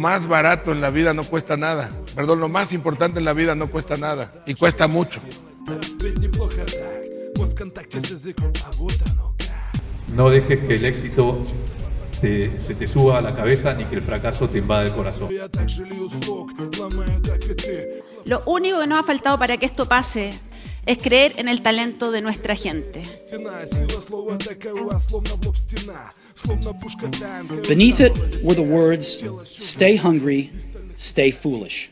[0.00, 1.90] más barato en la vida no cuesta nada.
[2.14, 4.32] Perdón, lo más importante en la vida no cuesta nada.
[4.46, 5.20] Y cuesta mucho.
[10.14, 11.42] No dejes que el éxito
[12.20, 15.28] te- se te suba a la cabeza ni que el fracaso te invada el corazón.
[18.24, 20.38] Lo único que nos ha faltado para que esto pase
[20.86, 23.02] es creer en el talento de nuestra gente.
[27.68, 30.50] Beneath it were the words, Stay hungry,
[30.98, 31.90] stay foolish.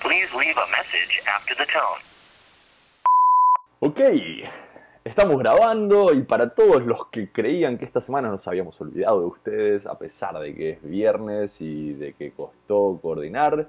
[0.00, 2.02] Please leave a message after the tone.
[3.80, 4.00] Ok,
[5.04, 9.26] estamos grabando y para todos los que creían que esta semana nos habíamos olvidado de
[9.26, 13.68] ustedes, a pesar de que es viernes y de que costó coordinar,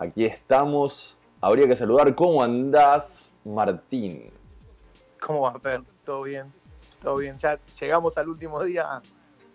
[0.00, 1.16] aquí estamos.
[1.40, 4.30] Habría que saludar, ¿cómo andás, Martín?
[5.20, 5.82] ¿Cómo va, Fer?
[6.04, 6.52] ¿Todo bien?
[7.02, 7.36] ¿Todo bien?
[7.38, 9.00] Ya llegamos al último día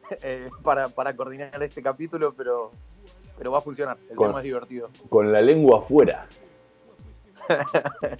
[0.21, 2.71] eh, para, para coordinar este capítulo, pero,
[3.37, 3.97] pero va a funcionar.
[4.09, 4.89] El Con- tema es divertido.
[5.09, 6.27] Con la lengua afuera.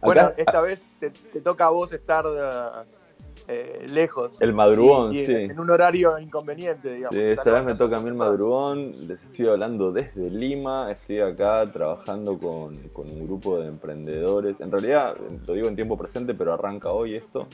[0.00, 2.24] Bueno, esta vez te, te toca a vos estar
[3.48, 4.40] eh, lejos.
[4.40, 5.32] El madrugón, Y- y sí.
[5.32, 7.14] En un horario inconveniente, digamos.
[7.16, 11.20] Sí, esta vez me toca a mí el madrugón, les estoy hablando desde Lima, estoy
[11.20, 16.34] acá trabajando con, con un grupo de emprendedores, en realidad lo digo en tiempo presente,
[16.34, 17.48] pero arranca hoy esto,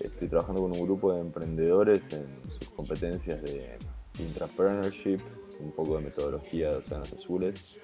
[0.00, 2.26] estoy trabajando con un grupo de emprendedores en
[2.58, 3.76] sus competencias de
[4.20, 5.20] intrapreneurship,
[5.60, 7.78] un poco de metodología de océanos azules,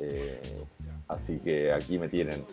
[0.00, 0.40] eh,
[1.08, 2.44] así que aquí me tienen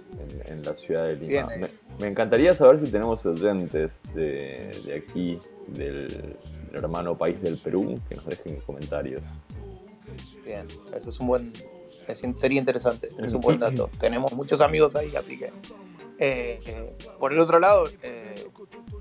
[0.45, 1.47] en, en la ciudad de Lima.
[1.57, 6.37] Me, me encantaría saber si tenemos oyentes de, de aquí, del, del
[6.73, 9.23] hermano país del Perú, que nos dejen comentarios.
[10.45, 11.53] Bien, eso es un buen.
[12.07, 13.89] es sería interesante, es un buen dato.
[13.99, 15.45] Tenemos muchos amigos ahí, así que.
[16.19, 18.35] eh, eh, por el otro lado, eh,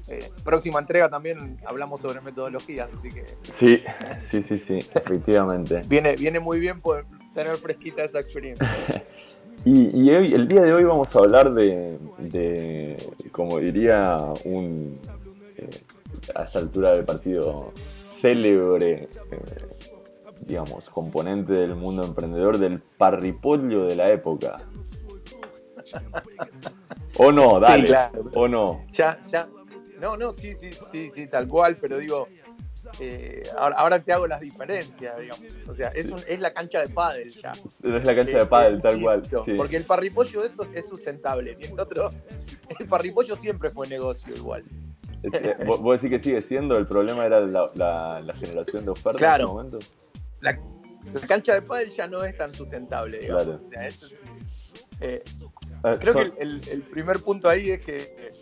[0.08, 3.24] eh, próxima entrega también hablamos sobre metodologías, así que
[3.54, 3.82] Sí,
[4.30, 5.82] sí, sí, sí, efectivamente.
[5.86, 7.04] viene, viene muy bien poder
[7.34, 8.66] tener fresquita esa experiencia.
[9.64, 12.96] Y, y hoy, el día de hoy vamos a hablar de, de
[13.30, 14.98] como diría un,
[15.56, 15.70] eh,
[16.34, 17.72] a esta altura del partido,
[18.20, 19.68] célebre, eh,
[20.40, 24.58] digamos, componente del mundo emprendedor, del parripollo de la época.
[27.18, 28.24] O no, dale, claro.
[28.34, 28.84] o no.
[28.90, 29.48] Ya, ya.
[30.00, 32.26] No, no, sí, sí, sí, sí, tal cual, pero digo,
[33.00, 35.44] eh, ahora, ahora te hago las diferencias, digamos.
[35.68, 37.52] O sea, es, un- es la cancha de pádel ya.
[37.52, 39.22] Es la cancha de pádel, tal cual.
[39.24, 39.52] Sí.
[39.56, 41.56] Porque el parripollo eso es sustentable.
[41.60, 42.12] Y el otro,
[42.78, 44.64] el parripollo siempre fue negocio igual.
[45.66, 46.76] ¿Vos decís que sigue siendo?
[46.76, 49.44] ¿El problema era la, la- la generación de oferta Claro.
[49.44, 49.78] en ese momento?
[50.40, 50.58] La,
[51.12, 53.44] la cancha de pádel ya no es tan sustentable, digamos.
[53.44, 53.60] Claro.
[53.64, 54.12] O sea, esto es-
[55.00, 55.22] eh,
[55.84, 58.32] Eh, creo que el, el- el primer punto ahí es que eh,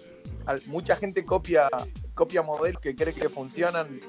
[0.67, 1.69] mucha gente copia,
[2.15, 4.01] copia modelos que cree que funcionan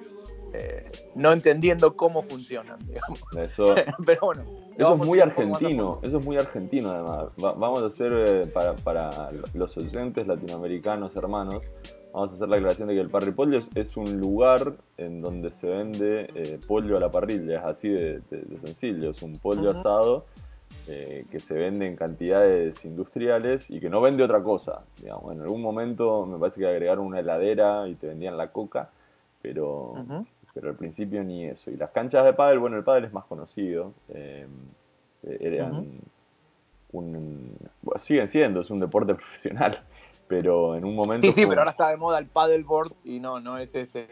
[0.53, 0.83] eh,
[1.15, 3.19] no entendiendo cómo funcionan, digamos.
[3.37, 3.75] Eso,
[4.05, 4.43] Pero bueno.
[4.75, 7.25] Eso es muy argentino, eso es muy argentino además.
[7.43, 11.61] Va- vamos a hacer eh, para, para los oyentes latinoamericanos hermanos,
[12.13, 15.51] vamos a hacer la aclaración de que el parripollo es, es un lugar en donde
[15.59, 19.33] se vende eh, pollo a la parrilla, es así de, de- de sencillo, es un
[19.39, 20.25] pollo asado
[20.87, 24.83] eh, que se vende en cantidades industriales y que no vende otra cosa.
[25.01, 25.31] Digamos.
[25.33, 28.89] En algún momento me parece que agregaron una heladera y te vendían la coca,
[29.41, 29.93] pero.
[30.53, 31.71] Pero al principio ni eso.
[31.71, 33.93] Y las canchas de pádel, bueno, el pádel es más conocido.
[34.09, 34.47] eh,
[35.23, 36.01] eh, eran
[36.93, 39.81] un, bueno, siguen siendo, es un deporte profesional,
[40.27, 43.19] pero en un momento Sí, sí, fue- pero ahora está de moda el paddleboard y
[43.19, 44.07] no, no es ese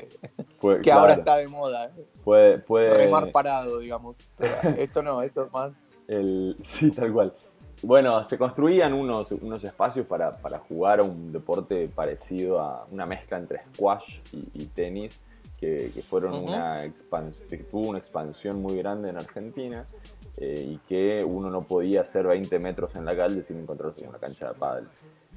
[0.60, 1.88] fue- que ahora está de moda.
[1.88, 2.06] ¿eh?
[2.24, 4.18] puede, puede- Remar parado, digamos.
[4.38, 5.74] Pero esto no, esto es más.
[6.08, 7.34] el, sí, tal cual.
[7.82, 13.06] Bueno, se construían unos, unos espacios para, para jugar a un deporte parecido a una
[13.06, 15.18] mezcla entre squash y, y tenis,
[15.60, 19.86] que, que fueron una expans- que tuvo una expansión muy grande en Argentina
[20.38, 24.10] eh, y que uno no podía hacer 20 metros en la calle sin encontrarse en
[24.10, 24.88] una cancha de pádel.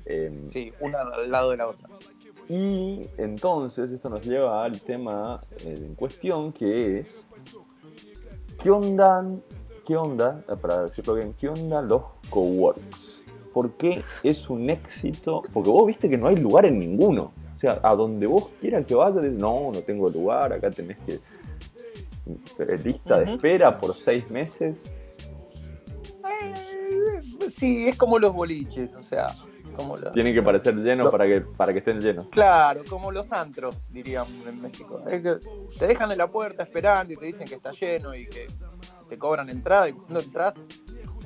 [0.04, 1.88] Em, Sí, una al lado de la otra.
[2.48, 7.24] y entonces esto nos lleva al tema eh, en cuestión que es
[8.62, 9.24] ¿qué onda,
[9.86, 13.08] qué onda, eh, para decirlo bien, qué onda los coworks?
[13.52, 15.42] ¿Por qué es un éxito?
[15.52, 17.32] Porque vos viste que no hay lugar en ninguno.
[17.62, 21.14] O sea, a donde vos quieras que vayas, no, no tengo lugar, acá tenés que
[21.14, 24.74] eh, lista de espera por seis meses.
[26.24, 29.32] Eh, Sí, es como los boliches, o sea,
[29.76, 31.10] como los- Tienen que parecer llenos No.
[31.12, 32.26] para que, para que estén llenos.
[32.30, 35.00] Claro, como los antros, diríamos en México.
[35.08, 35.36] Es que
[35.78, 38.48] te dejan en la puerta esperando y te dicen que está lleno y que
[39.08, 40.54] te cobran entrada y cuando entras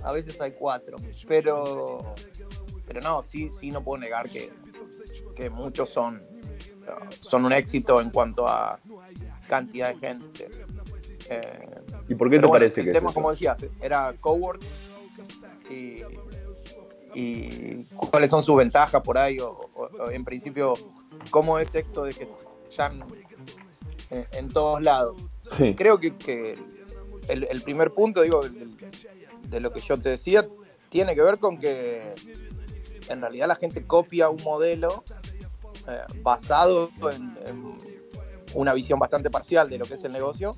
[0.05, 0.97] a veces hay cuatro.
[1.27, 2.15] Pero
[2.87, 4.51] pero no, sí, sí no puedo negar que,
[5.35, 6.21] que muchos son,
[7.21, 8.79] son un éxito en cuanto a,
[9.49, 10.49] cantidad de gente.
[11.29, 11.69] Eh,
[12.09, 14.61] ¿Y por qué te bueno, parece el que tema, es como decías, era cowork
[15.71, 16.03] y,
[17.15, 20.75] y cuáles son sus ventajas por ahí, o, o- o en principio,
[21.31, 22.29] cómo es esto de que
[22.69, 23.03] están
[24.11, 25.17] en, en todos lados.
[25.57, 25.75] Sí.
[25.75, 26.59] Creo que, que
[27.29, 28.43] el, el primer punto, digo,
[29.49, 30.47] de lo que yo te decía,
[30.89, 32.13] tiene que ver con que
[33.09, 35.05] en realidad la gente copia un modelo
[35.89, 37.77] eh, basado en,
[38.55, 40.55] una visión bastante parcial de lo que es el negocio,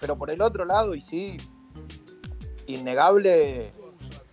[0.00, 1.36] pero por el otro lado, y sí,
[2.66, 3.72] innegable,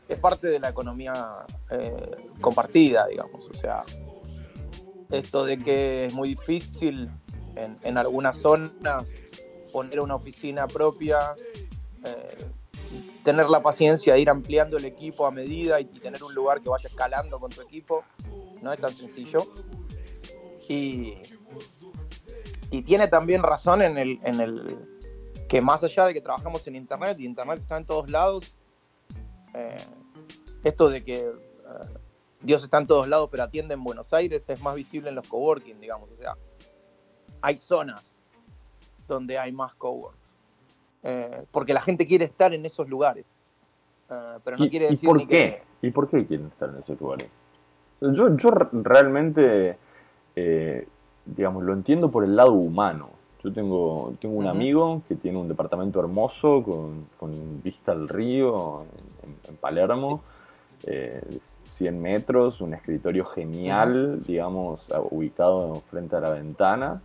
[0.07, 3.47] es parte de la economía eh, compartida, digamos.
[3.49, 3.83] O sea,
[5.11, 7.09] esto de que es muy difícil
[7.55, 9.05] en, en algunas zonas
[9.75, 11.35] poner una oficina propia,
[12.05, 12.37] eh,
[13.23, 16.69] tener la paciencia de ir ampliando el equipo a medida y, tener un lugar que
[16.69, 18.03] vaya escalando con tu equipo,
[18.61, 19.51] no es tan sencillo.
[20.67, 21.13] Y,
[22.71, 24.77] y tiene también razón en el, en el
[25.47, 28.51] que más allá de que trabajamos en Internet, y Internet está en todos lados,
[29.53, 29.77] eh,
[30.63, 31.33] esto de que eh,
[32.41, 35.27] Dios está en todos lados pero atiende en Buenos Aires es más visible en los
[35.27, 36.09] coworking, digamos.
[36.11, 36.35] O sea,
[37.41, 38.15] hay zonas
[39.07, 40.24] donde hay más coworks.
[41.07, 43.25] Eh, porque la gente quiere estar en esos lugares.
[44.09, 45.61] Eh, pero no ¿Y, quiere y decir por ni qué?
[45.83, 47.27] ¿Y por qué quieren estar en esos lugares?
[48.01, 49.77] Yo, yo re- realmente,
[50.35, 50.87] eh,
[51.25, 53.09] digamos, lo entiendo por el lado humano.
[53.43, 58.85] Yo tengo, tengo un amigo que tiene un departamento hermoso con, con vista al río
[59.47, 60.23] en, Palermo,
[60.85, 61.21] eh,
[61.69, 64.79] 100 metros, un escritorio genial, digamos,
[65.11, 67.01] ubicado frente a la ventana.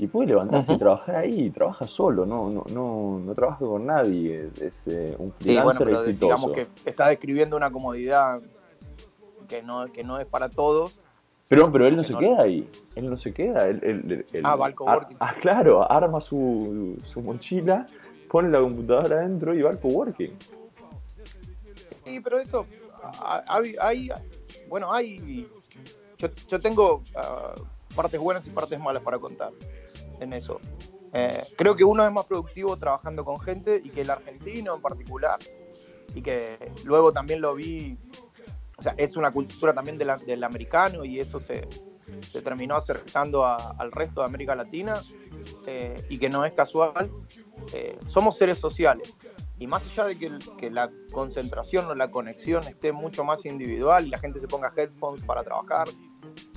[0.00, 3.84] Y puede levantarse y trabajar ahí, y trabaja solo, no, no, no, no trabaja con
[3.86, 6.26] nadie, es, es, eh, un Sí, bueno, freelancer pero de- exitoso.
[6.26, 8.40] digamos que está describiendo una comodidad
[9.48, 11.00] que no, que no es para todos.
[11.48, 13.66] Pero, pero él no se no- queda ahí, él no se queda.
[13.66, 15.16] Él, él- él- Ah, va al coworking.
[15.18, 17.88] ar- ah, claro, arma su, su mochila,
[18.30, 20.30] pone la computadora adentro y va al coworking.
[22.04, 22.66] Sí, pero eso,
[23.48, 24.10] hay, hay-
[24.68, 25.48] bueno, hay,
[26.18, 27.54] yo, yo tengo ah,
[27.96, 29.50] partes buenas y partes malas para contar
[30.20, 30.60] en eso.
[31.12, 34.82] Eh, creo que uno es más productivo trabajando con gente y que el argentino en
[34.82, 35.38] particular,
[36.14, 37.96] y que luego también lo vi,
[38.76, 41.66] o sea, es una cultura también del americano y eso se,
[42.42, 45.02] terminó acercando al resto de América Latina
[45.66, 47.10] eh, y que no es casual.
[47.72, 49.14] eh, somos seres sociales
[49.58, 54.06] y más allá de que, que la concentración o la conexión esté mucho más individual
[54.06, 55.88] y la gente se ponga headphones para trabajar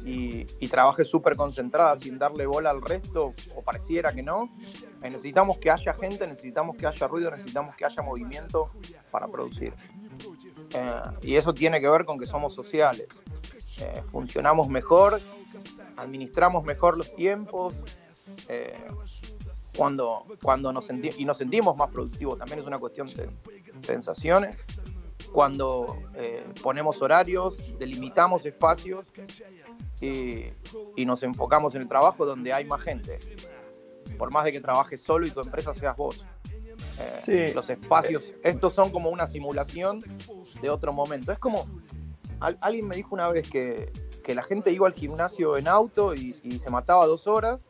[0.06, 4.50] y, y trabaje súper concentrada sin darle bola al resto o pareciera que no,
[5.02, 8.72] eh, necesitamos que haya gente, necesitamos que haya ruido, necesitamos que haya movimiento
[9.12, 9.74] para producir.
[10.74, 13.08] Eh, y eso tiene que ver con que somos sociales.
[13.80, 15.22] Eh, funcionamos mejor,
[15.98, 17.74] administramos mejor los tiempos.
[18.48, 18.76] eh,
[19.76, 23.30] cuando, cuando nos y nos sentimos más productivos, también es una cuestión de
[23.82, 24.58] sensaciones.
[25.32, 29.06] Cuando eh, ponemos horarios, delimitamos espacios
[30.02, 30.46] y,
[30.96, 33.20] y nos enfocamos en el trabajo donde hay más gente.
[34.18, 36.26] Por más de que trabajes solo y tu empresa seas vos.
[37.00, 37.54] Eh, Sí.
[37.54, 40.04] Los espacios, estos son como una simulación
[40.62, 41.32] de otro momento.
[41.32, 41.66] Es como,
[42.40, 43.92] al- alguien me dijo una vez que,
[44.24, 47.66] que la gente iba al gimnasio en auto y, y se mataba dos horas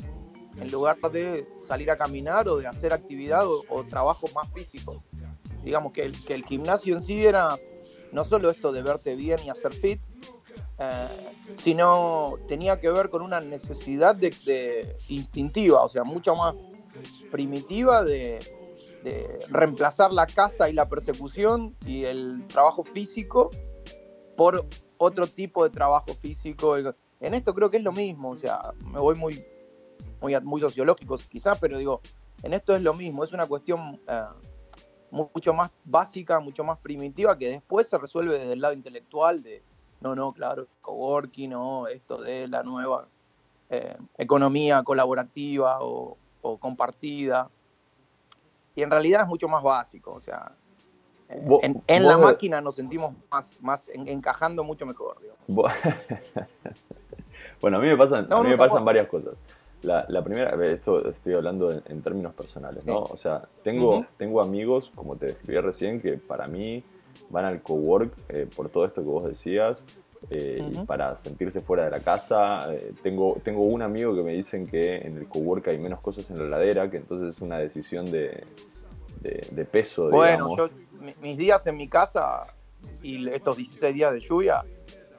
[0.58, 4.98] en lugar de salir a caminar o de hacer actividad o, o trabajos más físicos.
[5.64, 7.58] Digamos que el, que el gimnasio en sí era
[8.12, 10.02] no solo esto de verte bien y hacer fit,
[10.80, 11.08] eh,
[11.56, 16.56] sino tenía que ver con una necesidad de, de instintiva, o sea, mucho más
[17.32, 18.40] primitiva de,
[19.50, 23.50] reemplazar la caza y la persecución y el trabajo físico
[24.38, 24.64] por
[24.98, 26.78] otro tipo de trabajo físico.
[27.20, 29.44] En esto creo que es lo mismo, o sea, me voy muy,
[30.22, 32.02] muy, muy sociológico quizás, pero digo,
[32.44, 34.22] en esto es lo mismo, es una cuestión eh,
[35.12, 39.62] mucho más básica, mucho más primitiva, que después se resuelve desde el lado intelectual de,
[40.00, 43.08] no, no, claro, coworking, no, esto de la nueva
[43.70, 47.50] eh, economía colaborativa o, o compartida.
[48.76, 50.56] Y en realidad es mucho más básico, o sea,
[51.30, 55.22] eh, en, en la máquina nos sentimos más, más en- encajando mucho mejor.
[55.22, 55.36] digo.
[55.48, 55.68] Bo-
[57.62, 59.36] bueno, a mí me pasan, No, a mí no, me pasan varias cosas.
[59.84, 63.06] La, la primera, esto estoy hablando en, en términos personales, ¿no?
[63.08, 63.14] Sí.
[63.14, 66.84] O sea, tengo, tengo amigos, como te describí recién, que para mí
[67.30, 69.78] van al cowork eh, por todo esto que vos decías,
[70.30, 72.72] eh, y para sentirse fuera de la casa.
[72.72, 76.30] Eh, tengo, tengo un amigo que me dicen que en el cowork hay menos cosas
[76.30, 78.44] en la heladera, que entonces es una decisión de,
[79.22, 80.58] de, de peso, Bueno, digamos.
[80.58, 80.70] yo,
[81.00, 82.46] mi- mis días en mi casa
[83.02, 84.64] y estos 16 días de lluvia,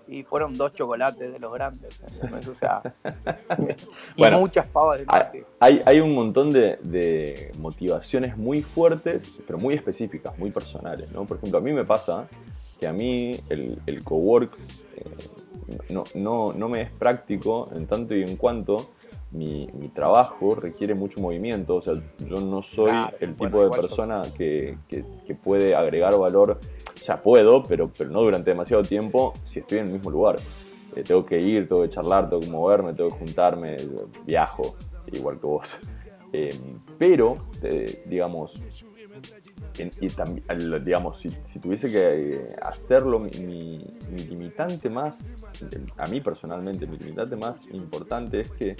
[0.08, 2.00] y fueron dos chocolates de los grandes.
[2.12, 2.48] ¿entendés?
[2.48, 2.82] O sea,
[4.16, 5.44] y Bueno, muchas pavas de mate.
[5.60, 11.24] Hay, hay un montón de, de motivaciones muy fuertes, pero muy específicas, muy personales, ¿no?
[11.24, 12.26] Por ejemplo, a mí me pasa
[12.80, 14.58] que a mí el, el cowork
[14.96, 15.04] eh,
[15.90, 18.90] no, no, no me es práctico en tanto y en cuanto
[19.32, 21.94] mi, mi trabajo requiere mucho movimiento, o sea,
[22.28, 26.58] yo no soy Claro, el bueno, tipo de persona que, que- que puede agregar valor,
[27.06, 30.36] ya puedo, pero, pero no durante demasiado tiempo si estoy en el mismo lugar.
[30.94, 33.76] Eh, tengo que ir, tengo que charlar, tengo que moverme, tengo que juntarme,
[34.26, 34.74] viajo,
[35.06, 35.68] igual que vos.
[36.34, 36.58] Eh,
[36.96, 38.52] pero, eh, digamos,
[39.78, 40.42] en- y también,
[40.82, 45.14] digamos, si, si tuviese que eh, hacerlo, mi, mi- mi limitante más,
[45.98, 48.76] a mí personalmente, mi limitante más importante es que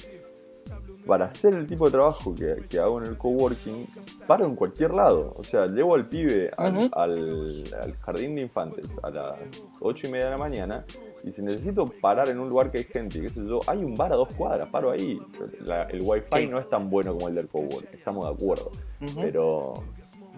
[1.07, 3.87] para hacer el tipo de trabajo que, que hago en el coworking,
[4.27, 5.31] paro en cualquier lado.
[5.37, 9.35] O sea, llevo al pibe al, al- al jardín de infantes a las
[9.81, 10.85] 8 y media de la mañana
[11.25, 13.97] y si necesito parar en un lugar que hay gente, qué sé yo, hay un
[13.97, 15.21] bar a dos cuadras, paro ahí.
[15.61, 18.71] La- el wifi no es tan bueno como el del coworking, estamos de acuerdo.
[19.21, 19.75] Pero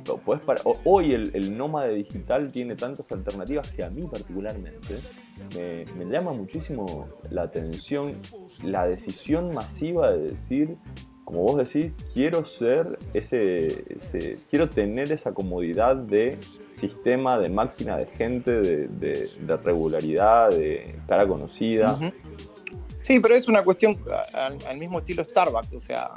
[0.04, 4.98] parar- o- hoy el, el nómade digital tiene tantas alternativas que a mí particularmente
[5.56, 8.14] me, llama muchísimo la atención
[8.62, 10.76] la decisión masiva de decir,
[11.24, 13.84] como vos decís, quiero ser ese,
[14.50, 16.38] quiero tener esa comodidad de
[16.80, 21.98] sistema, de máquina, de gente, de, regularidad, de cara conocida.
[23.00, 23.98] Sí, pero es una cuestión
[24.32, 26.10] al mismo estilo Starbucks, o sea,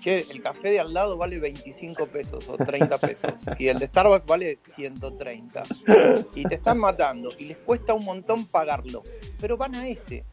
[0.00, 3.86] che, el café de al lado vale 25 pesos o 30 pesos y el de
[3.86, 5.62] Starbucks vale 130
[6.34, 9.02] y te están matando y les cuesta un montón pagarlo,
[9.40, 10.24] pero van a ese.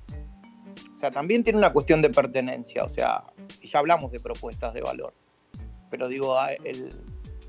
[0.95, 3.23] O sea, también tiene una cuestión de pertenencia, o sea,
[3.61, 5.13] ya hablamos de propuestas de valor,
[5.91, 6.89] pero digo, a- el,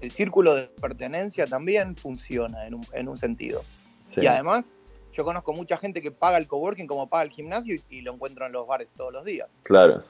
[0.00, 3.64] el círculo de pertenencia también funciona en un, en un sentido.
[4.04, 4.20] Sí.
[4.22, 4.72] Y además,
[5.12, 8.12] yo conozco mucha gente que paga el coworking como paga el gimnasio y, y lo
[8.12, 9.48] encuentro en los bares todos los días.
[9.62, 10.02] Claro,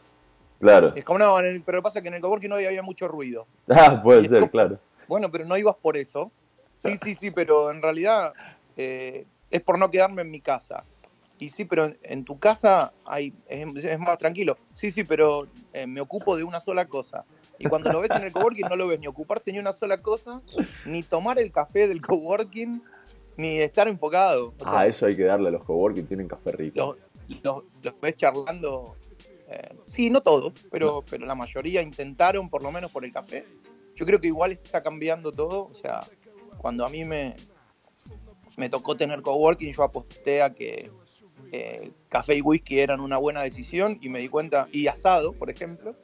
[0.59, 0.93] claro.
[0.95, 3.47] Es como, no, en el- pero pasa que en el coworking no había, mucho ruido.
[3.69, 4.79] Ah, puede ser, como- claro.
[5.07, 6.31] Bueno, pero no ibas por eso.
[6.77, 8.33] Sí, sí, sí, pero en realidad
[8.77, 10.85] eh, es por no quedarme en mi casa.
[11.39, 14.57] Y sí, pero en, en tu casa hay, es, es más tranquilo.
[14.75, 17.25] Sí, sí, pero eh, me ocupo de una sola cosa.
[17.59, 19.97] Y cuando lo ves en el coworking no lo ves ni ocuparse ni una sola
[19.99, 20.41] cosa,
[20.85, 22.83] ni tomar el café del coworking,
[23.37, 24.53] ni estar enfocado.
[24.59, 26.97] O sea, Ah, eso hay que darle a los coworking, tienen café rico.
[27.29, 28.95] los, los, los ves charlando.
[29.51, 33.47] Eh, sí, no todos, pero, pero la mayoría intentaron, por lo menos por el café.
[33.95, 35.65] Yo creo que igual está cambiando todo.
[35.65, 36.01] O sea,
[36.59, 37.35] cuando a mí me,
[38.57, 40.91] me tocó tener coworking, yo aposté a que
[41.51, 45.49] eh, café y whisky eran una buena decisión y me di cuenta, y asado, por
[45.49, 45.95] ejemplo,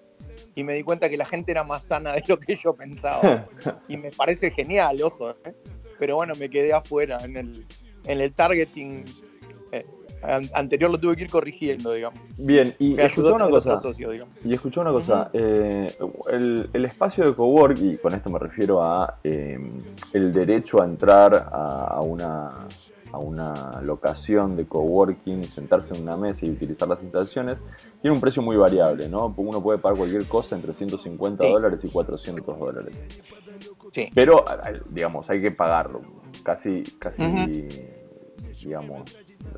[0.55, 3.47] y me di cuenta que la gente era más sana de lo que yo pensaba.
[3.89, 5.31] y me parece genial, ojo.
[5.31, 5.55] ¿eh?
[5.99, 7.67] Pero bueno, me quedé afuera en el,
[8.07, 9.05] en el targeting
[10.27, 12.21] an- anterior, lo tuve que ir corrigiendo, digamos.
[12.37, 13.79] Bien, y a una cosa.
[13.81, 14.11] socio.
[14.45, 15.95] Y escuchá una cosa, eh,
[16.31, 19.59] el, el espacio de cowork, y con esto me refiero a eh,
[20.13, 22.67] el derecho a entrar a, a una,
[23.13, 27.59] a una locación de coworking, sentarse en una mesa y utilizar las instalaciones,
[28.03, 29.33] tiene un precio muy variable, ¿no?
[29.37, 31.51] Uno puede pagar cualquier cosa entre 150 Sí.
[31.51, 32.93] dólares y 400 dólares.
[33.93, 34.09] Sí.
[34.15, 34.45] Pero,
[34.91, 36.03] digamos, hay que pagarlo.
[36.43, 37.23] Casi, casi,
[38.63, 39.05] digamos,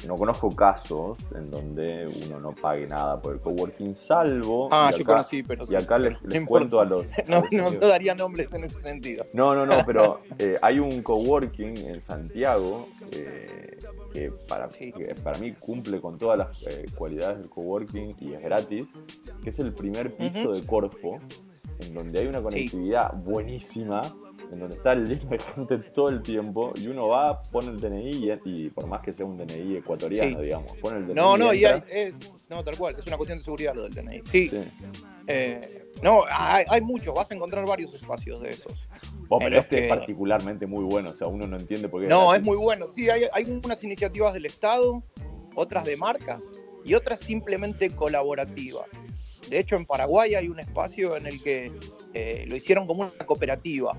[0.06, 4.68] no conozco casos en donde uno no pague nada por el coworking, salvo.
[4.70, 6.68] Ah, y yo acá- conocí, pero Y acá les, No les importa.
[6.68, 7.06] cuento a los.
[7.28, 9.24] No, no, no daría nombres en ese sentido.
[9.32, 13.78] No, no, no, pero eh, hay un coworking en Santiago eh,
[14.12, 14.92] que, para, Sí.
[14.92, 18.86] que para mí cumple con todas las eh, cualidades del coworking y es gratis,
[19.42, 21.20] que es el primer piso de Corfo,
[21.80, 24.02] en donde hay una conectividad buenísima,
[24.52, 28.10] en donde está lleno de gente todo el tiempo y uno va, pone el DNI
[28.44, 30.44] y, y por más que sea un DNI ecuatoriano, Sí.
[30.44, 31.14] digamos, pone el DNI.
[31.14, 32.30] No, no, y hay- es.
[32.48, 34.20] No, tal cual, es una cuestión de seguridad lo del DNI.
[34.24, 34.60] Sí, Sí.
[35.26, 38.72] eh, no, hay, hay muchos, vas a encontrar varios espacios de esos.
[39.28, 42.06] Oh, pero este es particularmente muy bueno, o sea, uno no entiende por qué.
[42.06, 42.86] No, es muy bueno.
[42.88, 45.02] Sí, hay, hay unas iniciativas del Estado,
[45.56, 46.48] otras de marcas
[46.84, 48.86] y otras simplemente colaborativas.
[49.50, 51.72] De hecho, en Paraguay hay un espacio en el que
[52.14, 53.96] eh, lo hicieron como una cooperativa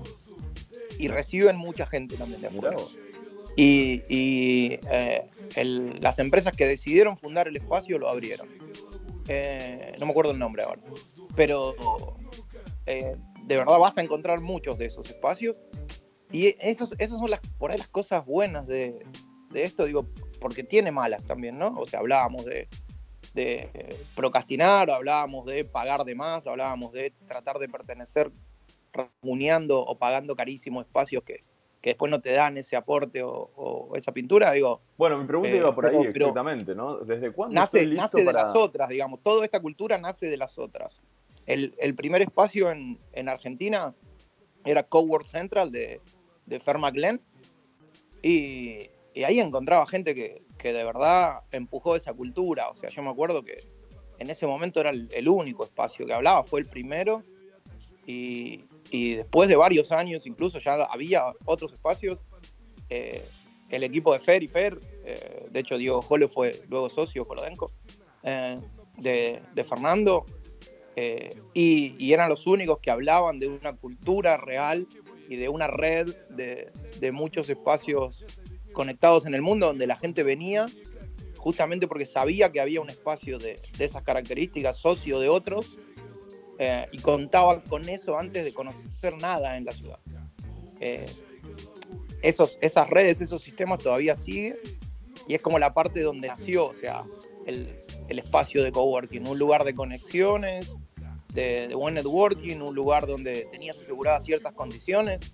[0.98, 2.76] y reciben mucha gente también de afuera.
[3.56, 5.24] Y, y, eh,
[5.56, 8.48] el- las empresas que decidieron fundar el espacio lo abrieron.
[9.28, 10.80] Eh, no me acuerdo el nombre ahora.
[11.34, 11.74] Pero
[12.86, 15.58] eh, de verdad vas a encontrar muchos de esos espacios.
[16.30, 19.04] Y esos, esas son las, por ahí las cosas buenas de,
[19.50, 20.06] de esto, digo,
[20.40, 21.68] porque tiene malas también, ¿no?
[21.78, 22.68] O sea, hablábamos de,
[23.34, 28.30] de procrastinar, hablábamos de pagar de más, hablábamos de tratar de pertenecer
[28.92, 31.44] reuniendo o pagando carísimos espacios que,
[31.80, 35.50] que después no te dan ese aporte o, o esa pintura, digo, Bueno, mi pregunta
[35.50, 36.98] Eh, iba por ahí pero- exactamente, ¿no?
[36.98, 39.22] ¿Desde cuándo nace, listo nace de las otras, digamos.
[39.22, 41.00] Toda esta cultura nace de las otras.
[41.46, 43.94] El, el primer espacio en, en Argentina
[44.64, 46.00] era Cowork Central de,
[46.46, 47.20] de Fer McGlenn.
[48.22, 52.68] Y, y ahí encontraba gente que, que de verdad empujó esa cultura.
[52.68, 53.58] O sea, yo me acuerdo que
[54.18, 57.22] en ese momento era el, el único espacio que hablaba, fue el primero.
[58.06, 62.18] Y, y después de varios años, incluso ya había otros espacios.
[62.90, 63.22] eh,
[63.70, 67.70] el equipo de Fer y Fer, eh, de hecho Diego Jolo fue luego socio Colodenco,
[68.22, 68.60] eh,
[68.96, 70.26] de, Fernando,
[70.96, 74.88] eh, y, eran los únicos que hablaban de una cultura real
[75.28, 78.24] y de una red de, muchos espacios
[78.72, 80.66] conectados en el mundo donde la gente venía
[81.36, 85.78] justamente porque sabía que había un espacio de esas características, socio de otros,
[86.58, 89.98] eh, y contaban con eso antes de conocer nada en la ciudad.
[90.80, 91.06] Eh,
[92.22, 94.56] esos, esas redes, esos sistemas todavía siguen
[95.26, 97.04] y es como la parte donde nació, o sea,
[97.46, 97.76] el,
[98.08, 100.74] el espacio de coworking, un lugar de conexiones,
[101.32, 105.32] de, de buen networking, un lugar donde tenías aseguradas ciertas condiciones.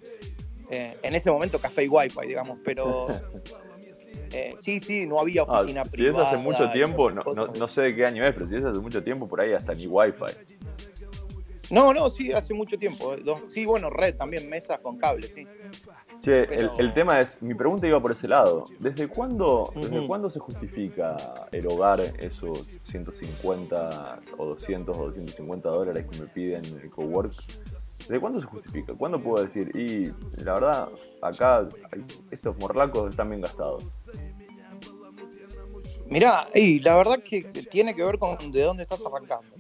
[0.71, 3.07] Eh, en ese momento café y wifi, digamos, pero
[4.33, 6.29] eh, sí, sí, no había Ah, oficina si es privada.
[6.31, 8.81] hace mucho tiempo, no, no, no sé de qué año es, pero si es hace
[8.81, 10.25] mucho tiempo, por ahí hasta ni wifi.
[11.71, 13.15] No, no, sí, hace mucho tiempo.
[13.15, 15.47] eh, Sí, bueno, red también, mesas con cable, sí.
[16.23, 18.67] Che, el, el tema es, mi pregunta iba por ese lado.
[18.79, 21.17] ¿Desde cuándo, ¿desde cuándo se justifica
[21.53, 27.35] erogar esos 150 o 200 o 250 dólares que me piden el cowork?
[27.99, 28.95] ¿Desde cuándo se justifica?
[28.95, 30.07] ¿Cuándo puedo decir, y
[30.43, 30.89] la verdad,
[31.21, 31.69] acá
[32.31, 33.85] estos morlacos están bien gastados?
[36.07, 39.57] Mirá, y la verdad que tiene que ver con de dónde estás arrancando.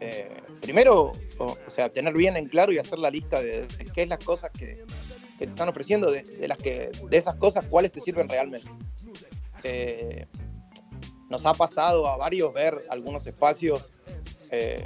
[0.00, 4.08] Eh, primero, o, sea, tener bien en claro y hacer la lista de, qué es
[4.08, 4.84] las cosas que,
[5.38, 8.68] te están ofreciendo, de, de las que, de esas cosas, cuáles te sirven realmente.
[9.62, 10.26] Eh,
[11.28, 13.92] nos ha pasado a varios ver algunos espacios
[14.50, 14.84] eh,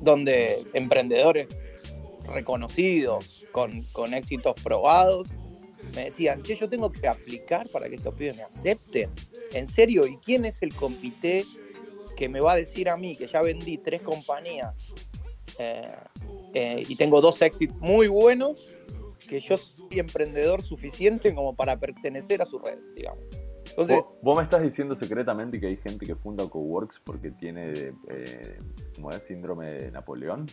[0.00, 1.48] donde emprendedores
[2.32, 5.28] reconocidos, con, con éxitos probados,
[5.94, 9.10] me decían, che, yo tengo que aplicar para que estos pibes me acepten.
[9.52, 10.06] ¿En serio?
[10.06, 11.44] ¿Y quién es el comité
[12.18, 14.74] que me va a decir a mí que ya vendí tres compañías
[15.56, 15.94] eh,
[16.52, 18.74] eh, y tengo dos éxitos muy buenos,
[19.28, 23.22] que yo soy emprendedor suficiente como para pertenecer a su red, digamos?
[23.70, 27.72] Entonces, ¿Vos, vos me estás diciendo secretamente que hay gente que funda coworks porque tiene,
[28.08, 28.58] eh,
[28.96, 30.46] como es, síndrome de Napoleón?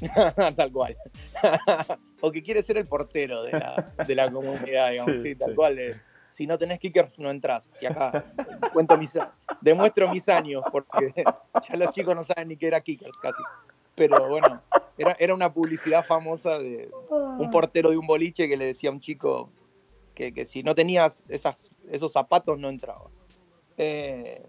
[0.56, 0.96] tal cual.
[2.22, 5.50] o que quiere ser el portero de la, de la comunidad, digamos, Sí, sí, tal
[5.50, 5.56] sí.
[5.56, 6.02] cual.
[6.30, 7.72] Si no tenés kickers, no entras.
[7.80, 8.32] Y acá
[8.72, 9.18] cuento mis,
[9.60, 11.12] demuestro mis años, porque
[11.68, 13.42] ya los chicos no saben ni qué era kickers casi.
[13.94, 14.62] Pero bueno,
[14.96, 18.92] era, era una publicidad famosa de un portero de un boliche que le decía a
[18.92, 19.50] un chico
[20.14, 23.10] que, que si no tenías esas, esos zapatos no entraba.
[23.76, 24.42] Eh,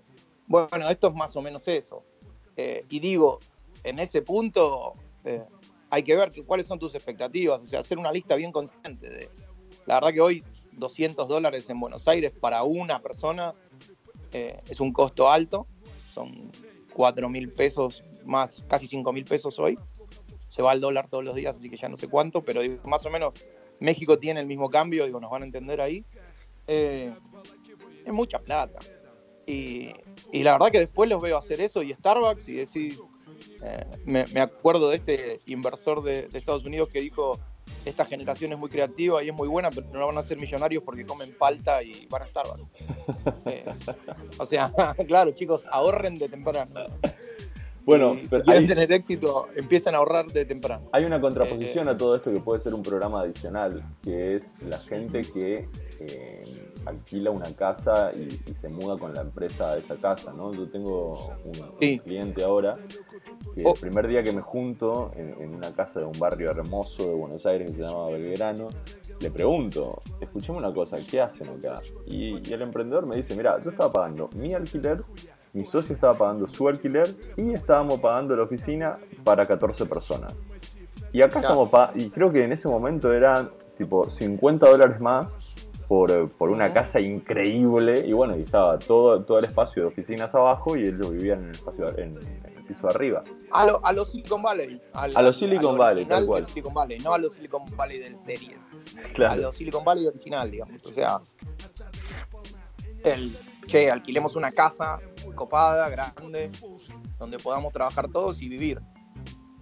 [0.47, 2.03] bueno, esto es más o menos eso.
[2.57, 3.39] Eh, y digo,
[3.83, 5.45] en ese punto eh,
[5.89, 9.09] hay que ver que, cuáles son tus expectativas, o sea, hacer una lista bien consciente
[9.09, 9.29] de...
[9.85, 13.53] La verdad que hoy 200 dólares en Buenos Aires para una persona
[14.33, 15.67] eh, es un costo alto,
[16.13, 16.51] son
[16.93, 19.77] 4 mil pesos más, casi 5 mil pesos hoy.
[20.49, 23.05] Se va el dólar todos los días, así que ya no sé cuánto, pero más
[23.05, 23.33] o menos
[23.79, 26.03] México tiene el mismo cambio, digo, nos van a entender ahí.
[26.67, 27.13] Eh,
[28.05, 28.79] es mucha plata.
[29.45, 29.91] Y,
[30.31, 32.99] y la verdad que después los veo hacer eso y Starbucks y decís,
[33.63, 37.39] eh, me, me acuerdo de este inversor de Estados Unidos que dijo,
[37.85, 40.83] esta generación es muy creativa y es muy buena, pero no van a ser millonarios
[40.83, 42.69] porque comen palta y van a Starbucks.
[43.45, 43.65] Eh,
[44.37, 44.71] o sea,
[45.07, 46.85] claro, chicos, ahorren de temprano.
[47.83, 50.87] Bueno, Y si pero quieren hay- tener éxito, empiecen a ahorrar de temprano.
[50.93, 54.43] Hay una contraposición Eh, a todo esto que puede ser un programa adicional, que es
[54.61, 55.67] la gente que
[55.99, 60.53] eh, alquila una casa y, y se muda con la empresa a esa casa, ¿no?
[60.53, 62.77] Yo tengo un, cliente ahora
[63.55, 63.73] que Oh.
[63.73, 67.13] el primer día que me junto en, en una casa de un barrio hermoso de
[67.13, 68.69] Buenos Aires que se llama Belgrano,
[69.19, 71.81] le pregunto, escuchame una cosa, ¿qué hacen acá?
[72.07, 75.03] Y, y el emprendedor me dice, mira, yo estaba pagando mi alquiler,
[75.53, 80.35] mi socio estaba pagando su alquiler y estábamos pagando la oficina para 14 personas.
[81.13, 81.63] Y acá Claro.
[81.65, 85.27] estamos y creo que en ese momento eran tipo 50 dólares más
[85.91, 89.89] por, eh, por una casa increíble y bueno, y estaba todo, todo el espacio de
[89.89, 93.23] oficinas abajo y él lo vivía en el espacio en, en el piso de arriba.
[93.51, 94.81] A los a lo Silicon Valley.
[94.93, 96.45] al- A lo Silicon al Valley, tal cual.
[96.45, 98.69] Silicon Valley, no a los Silicon Valley del series.
[99.27, 100.81] a los Silicon Valley original, digamos.
[100.85, 101.19] O sea,
[103.03, 103.35] el,
[103.67, 104.97] che, alquilemos una casa
[105.35, 106.49] copada, grande,
[107.19, 108.79] donde podamos trabajar todos y vivir.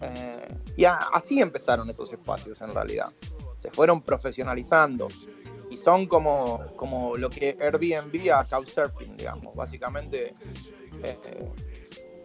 [0.01, 3.07] Eh, y a- así empezaron esos espacios en realidad.
[3.57, 5.09] se fueron profesionalizando
[5.69, 9.55] y son como, como lo que Airbnb a Couchsurfing, digamos.
[9.55, 10.33] Básicamente
[11.03, 11.17] eh,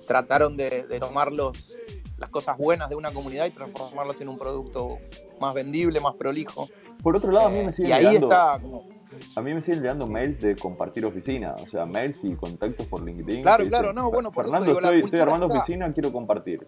[0.07, 1.77] trataron de, de tomar los-
[2.19, 4.99] las cosas buenas de una comunidad y transformarlas en un producto
[5.41, 6.69] más vendible, más prolijo.
[7.03, 8.89] Por otro lado, a mí Eh, me y siguen ahí llegando, está como,
[9.37, 13.03] a mí me siguen llegando mails de compartir oficina, o sea, mails y contactos por
[13.05, 13.43] LinkedIn.
[13.43, 16.67] Claro, claro, dicen, no, bueno, por eso Fernando, la estoy, armando está- oficina, quiero compartir.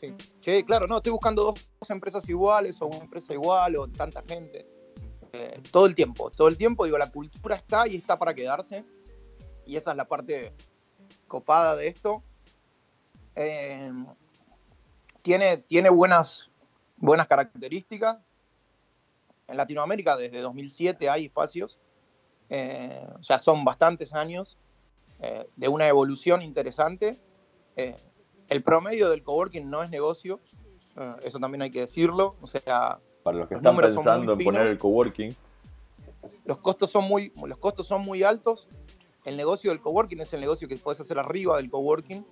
[0.00, 0.14] Sí.
[0.40, 4.22] Che, claro, no, estoy buscando dos, dos empresas iguales o una empresa igual o tanta
[4.26, 4.66] gente.
[5.36, 8.84] Eh, todo el tiempo, todo el tiempo, digo, la cultura está y está para quedarse.
[9.66, 10.52] Y esa es la parte
[11.26, 12.22] copada de esto.
[13.34, 13.90] Eh,
[15.22, 16.50] tiene tiene buenas,
[16.96, 18.18] buenas características.
[19.48, 21.80] En Latinoamérica desde 2007 hay espacios.
[22.48, 24.56] Eh, o sea, son bastantes años
[25.18, 27.20] eh, de una evolución interesante.
[27.76, 30.38] El promedio del coworking no es negocio,
[31.24, 32.36] eso también hay que decirlo.
[32.40, 35.34] O sea, Para los que Los están pensando en poner el coworking,
[36.44, 38.68] los costos son muy, los costos son muy altos.
[39.24, 42.24] El negocio del coworking es el negocio que puedes hacer arriba del coworking.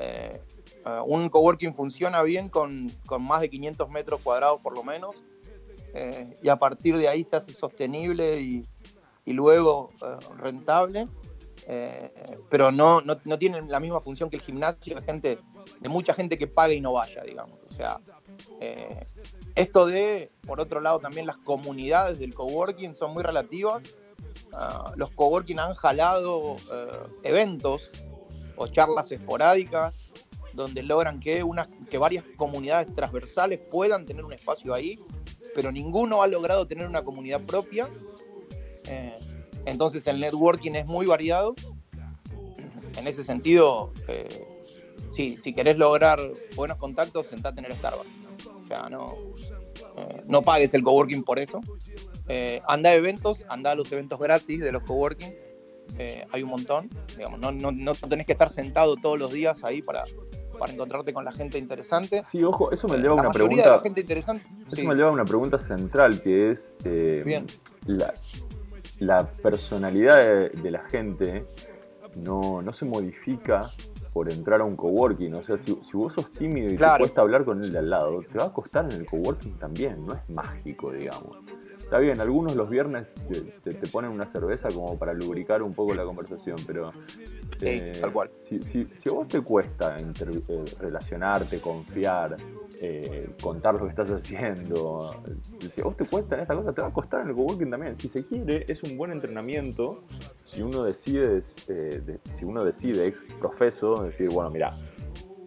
[0.00, 0.40] Eh,
[0.84, 5.22] eh, un coworking funciona bien con, con más de 500 metros cuadrados por lo menos.
[5.94, 8.66] eh, y a partir de ahí se hace sostenible y,
[9.24, 11.06] y luego eh, rentable.
[12.50, 15.38] Pero no, no, no tienen la misma función que el gimnasio de gente,
[15.78, 17.56] de mucha gente que paga y no vaya, digamos.
[17.70, 18.00] O sea,
[19.54, 23.84] esto de, por otro lado, también las comunidades del coworking son muy relativas.
[24.52, 26.88] Ah, los coworking han jalado eh,
[27.22, 27.90] eventos
[28.56, 29.92] o charlas esporádicas
[30.52, 34.98] donde logran que, una, que varias comunidades transversales puedan tener un espacio ahí,
[35.54, 37.88] pero ninguno ha logrado tener una comunidad propia.
[38.86, 39.16] Eh,
[39.64, 41.54] entonces el networking es muy variado.
[42.96, 44.46] En ese sentido, eh,
[45.10, 46.20] si querés lograr
[46.54, 48.21] buenos contactos, sentate en el Starbucks.
[48.62, 49.14] O sea, no,
[49.96, 51.60] eh, no pagues el coworking por eso.
[52.28, 55.34] Eh, anda a eventos, anda a los eventos gratis de los coworking.
[55.98, 56.88] Eh, hay un montón.
[57.16, 60.04] Digamos, no, no, no tenés que estar sentado todos los días ahí para,
[60.58, 62.22] para encontrarte con la gente interesante.
[62.30, 63.64] sí, ojo, eso me lleva a una mayoría pregunta.
[63.64, 64.44] de la gente interesante.
[64.66, 64.86] Eso sí.
[64.86, 66.76] me lleva a una pregunta central que es
[67.24, 67.46] Bien.
[67.86, 68.14] la,
[69.00, 71.44] la personalidad de, de la gente
[72.14, 73.68] no, no se modifica
[74.12, 75.34] por entrar a un coworking.
[75.34, 76.94] O sea, si, si vos sos tímido y Claro.
[76.96, 79.54] te cuesta hablar con el de al lado, te va a costar en el coworking
[79.58, 81.36] también, no es mágico, digamos.
[81.82, 85.74] Está bien, algunos los viernes te, te- te ponen una cerveza como para lubricar un
[85.74, 86.90] poco la conversación, pero
[87.60, 88.30] eh, Sí, tal cual.
[88.48, 92.36] si, si- si a vos te cuesta eh, relacionarte, confiar,
[92.84, 95.14] eh, contar lo que estás haciendo,
[95.72, 97.96] si a vos te cuesta esa cosa, te va a costar en el coworking también.
[98.00, 100.02] Si se quiere, es un buen entrenamiento.
[100.46, 104.74] Si uno decide, eh, de- si uno decide ex profeso, decir, bueno, mira,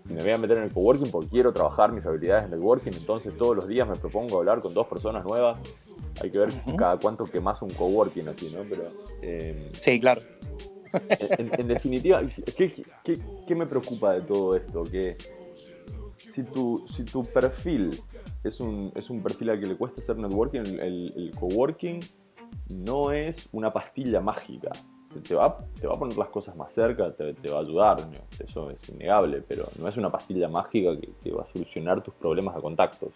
[0.06, 2.94] me voy a meter en el coworking porque quiero trabajar mis habilidades en el working,
[2.94, 5.60] entonces todos los días me propongo hablar con dos personas nuevas.
[6.22, 8.64] Hay que ver cada cuánto quemas un coworking así, ¿no?
[8.70, 8.84] Pero
[9.22, 10.22] eh, Sí, claro.
[11.38, 12.22] en, en definitiva,
[12.56, 14.84] ¿qué, qué, qué me preocupa de todo esto?
[14.86, 15.18] Que
[16.36, 16.44] si
[17.06, 18.02] tu, perfil
[18.44, 18.92] es un,
[19.24, 20.80] perfil al que le cuesta hacer networking, el,
[21.16, 22.00] el- coworking
[22.70, 24.72] no es una pastilla mágica.
[25.26, 28.06] Te va, te a poner las cosas más cerca, te, te va a ayudar,
[28.38, 32.14] eso es innegable, pero no es una pastilla mágica que, que va a solucionar tus
[32.16, 33.14] problemas de contactos.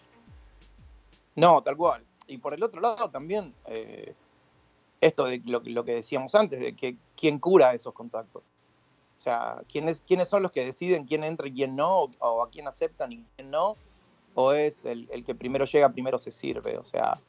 [1.36, 2.02] No, tal cual.
[2.28, 4.14] Y por el otro lado también, eh,
[5.02, 8.44] esto de lo, lo que decíamos antes, de que quién cura esos contactos.
[9.20, 12.50] O sea, ¿quiénes, quiénes son los que deciden quién entra y quién no, o, a
[12.50, 13.76] quién aceptan y quién no,
[14.34, 16.78] o es el, el que primero llega, primero se sirve.
[16.78, 17.20] O sea,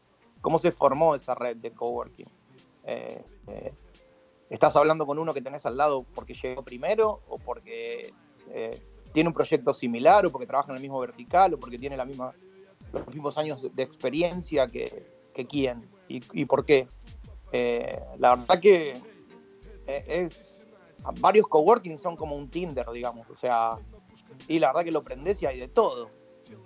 [0.41, 2.29] ¿cómo se formó esa red de coworking?
[2.85, 3.73] Eh, eh,
[4.51, 8.15] ¿Estás hablando con uno que tenés al lado porque llegó primero o porque
[8.51, 8.81] eh,
[9.13, 12.05] tiene un proyecto similar o porque trabaja en el mismo vertical o porque tiene la
[12.05, 12.33] misma,
[12.93, 16.87] los mismos años de, experiencia que, que quién y, por qué?
[18.19, 19.01] La verdad que
[19.87, 20.60] es
[21.21, 23.77] varios coworking son como un Tinder, digamos, o sea,
[24.49, 26.11] y la verdad que lo prendés y hay de todo.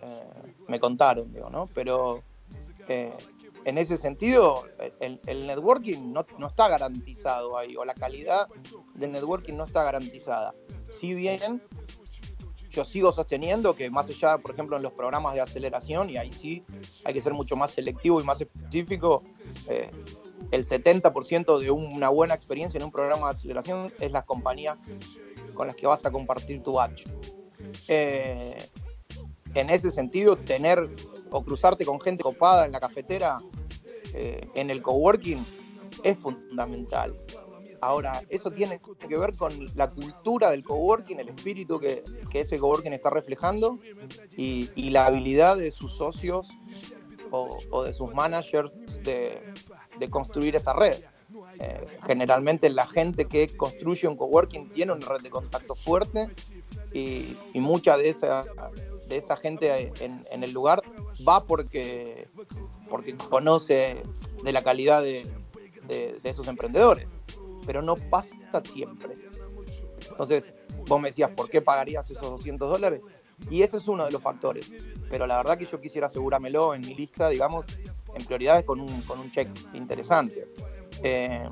[0.02, 1.66] Eh, me contaron, digo, ¿no?
[1.74, 2.22] Pero
[2.88, 3.12] eh,
[3.64, 4.64] en ese sentido,
[5.00, 8.48] el, el networking no, no está garantizado ahí, o la calidad
[8.94, 10.54] del networking no está garantizada.
[10.90, 11.62] Si bien
[12.70, 16.32] yo sigo sosteniendo que más allá, por ejemplo, en los programas de aceleración, y ahí
[16.32, 16.64] sí
[17.04, 19.22] hay que ser mucho más selectivo y más específico,
[19.68, 19.90] eh,
[20.50, 24.78] el 70% de una buena experiencia en un programa de aceleración es las compañías
[25.54, 27.04] con las que vas a compartir tu batch.
[27.88, 28.68] Eh,
[29.54, 30.90] en ese sentido, tener
[31.30, 33.40] o cruzarte con gente copada en la cafetera,
[34.12, 35.44] eh, en el coworking,
[36.02, 37.16] es fundamental.
[37.80, 42.02] Ahora, eso tiene que ver con la cultura del coworking, el espíritu que,
[42.32, 43.78] ese coworking está reflejando
[44.36, 46.48] y, y la habilidad de sus socios
[47.30, 49.42] o, o de sus managers de,
[49.98, 50.98] de construir esa red.
[51.60, 56.28] Eh, generalmente la gente que construye un coworking tiene una red de contacto fuerte
[56.92, 58.44] y, y mucha de esa,
[59.08, 60.82] de esa gente en, el lugar
[61.26, 62.28] va porque,
[62.90, 64.02] porque conoce
[64.42, 65.26] de la calidad de,
[65.88, 67.06] de- de esos emprendedores,
[67.66, 68.34] pero no pasa
[68.72, 69.16] siempre.
[70.10, 70.52] Entonces,
[70.86, 73.00] vos me decías, ¿por qué pagarías esos 200 dólares?
[73.50, 74.70] Y ese es uno de los factores.
[75.10, 77.64] Pero la verdad que yo quisiera asegurármelo en mi lista, digamos,
[78.14, 80.46] en prioridades con un, con un check interesante.
[81.02, 81.42] Eh,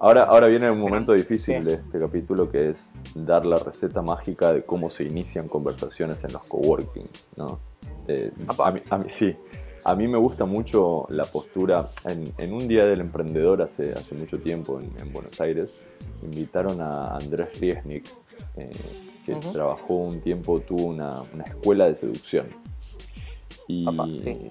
[0.00, 2.76] Ahora, ahora viene un momento difícil de este capítulo que es
[3.14, 7.58] dar la receta mágica de cómo se inician conversaciones en los coworking, ¿no?
[8.06, 9.34] Eh, a, mí, a mí- sí,
[9.82, 11.88] a mí me gusta mucho la postura.
[12.04, 15.70] En, en un día del emprendedor hace, hace mucho tiempo en, en Buenos Aires,
[16.22, 18.04] invitaron a Andrés Riesnik,
[18.56, 18.70] eh,
[19.26, 22.46] que trabajó un tiempo, tuvo una, una escuela de seducción.
[23.66, 23.84] Y,
[24.22, 24.50] sí.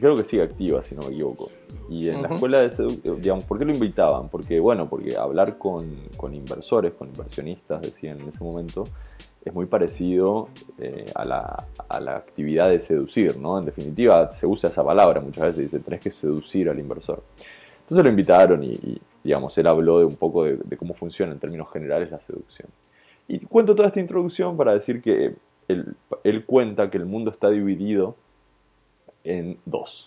[0.00, 1.50] Creo que sigue activa, si no me equivoco.
[1.88, 2.34] Y en la Ujú.
[2.34, 4.28] escuela de seducción, digamos, ¿por qué lo invitaban?
[4.28, 5.84] Porque, bueno, porque hablar con,
[6.16, 8.84] con inversores, con inversionistas, decían en ese momento,
[9.44, 10.48] es muy parecido
[10.78, 13.58] eh, a, la, a la actividad de seducir, ¿no?
[13.58, 17.22] En definitiva, se usa esa palabra muchas veces, dice, tenés que seducir al inversor.
[17.82, 21.30] Entonces lo invitaron y, y, digamos, él habló de un poco de, de cómo funciona
[21.32, 22.68] en términos generales la seducción.
[23.28, 25.36] Y cuento toda esta introducción para decir que
[25.68, 28.16] él, él cuenta que el mundo está dividido
[29.26, 30.06] en dos.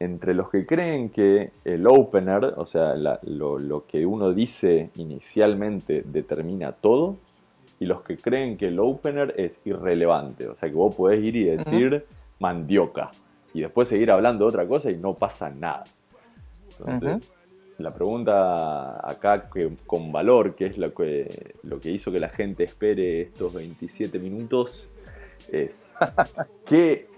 [0.00, 4.90] Entre los que creen que el opener, o sea, la- lo, lo que uno dice
[4.96, 7.16] inicialmente determina todo,
[7.80, 11.36] y los que creen que el opener es irrelevante, o sea, que vos podés ir
[11.36, 12.04] y decir
[12.38, 13.10] mandioca,
[13.52, 15.84] y después seguir hablando de otra cosa y no pasa nada.
[16.78, 17.28] Entonces,
[17.78, 22.28] la pregunta acá que, con valor, que es lo que, lo que hizo que la
[22.28, 24.88] gente espere estos 27 minutos,
[25.50, 25.84] es
[26.66, 27.08] ¿qué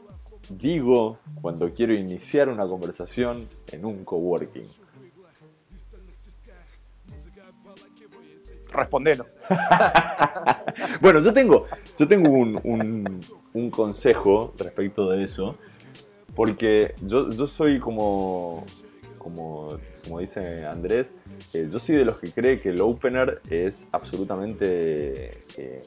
[0.49, 4.65] digo cuando quiero iniciar una conversación en un coworking?
[8.73, 9.27] respondelo.
[11.01, 11.67] Bueno, yo tengo,
[11.99, 13.21] yo tengo un, un-
[13.55, 15.57] un consejo respecto de eso,
[16.35, 18.65] porque yo, yo soy como,
[19.19, 21.07] como, como dice Andrés,
[21.55, 25.83] eh, yo soy de los que cree que el opener es absolutamente eh,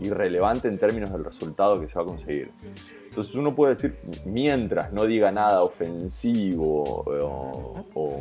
[0.00, 2.50] irrelevante en términos del resultado que se va a conseguir.
[3.14, 8.20] Entonces uno puede decir, mientras no diga nada ofensivo o, o-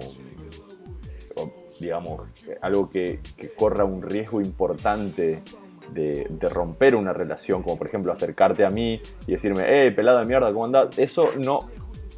[1.36, 2.30] o, digamos,
[2.62, 5.42] algo que, que corra un riesgo importante
[5.88, 10.20] de, de romper una relación, como por ejemplo acercarte a mí y decirme, eh, pelado
[10.20, 10.96] de mierda, ¿cómo andás?
[11.00, 11.62] Eso no,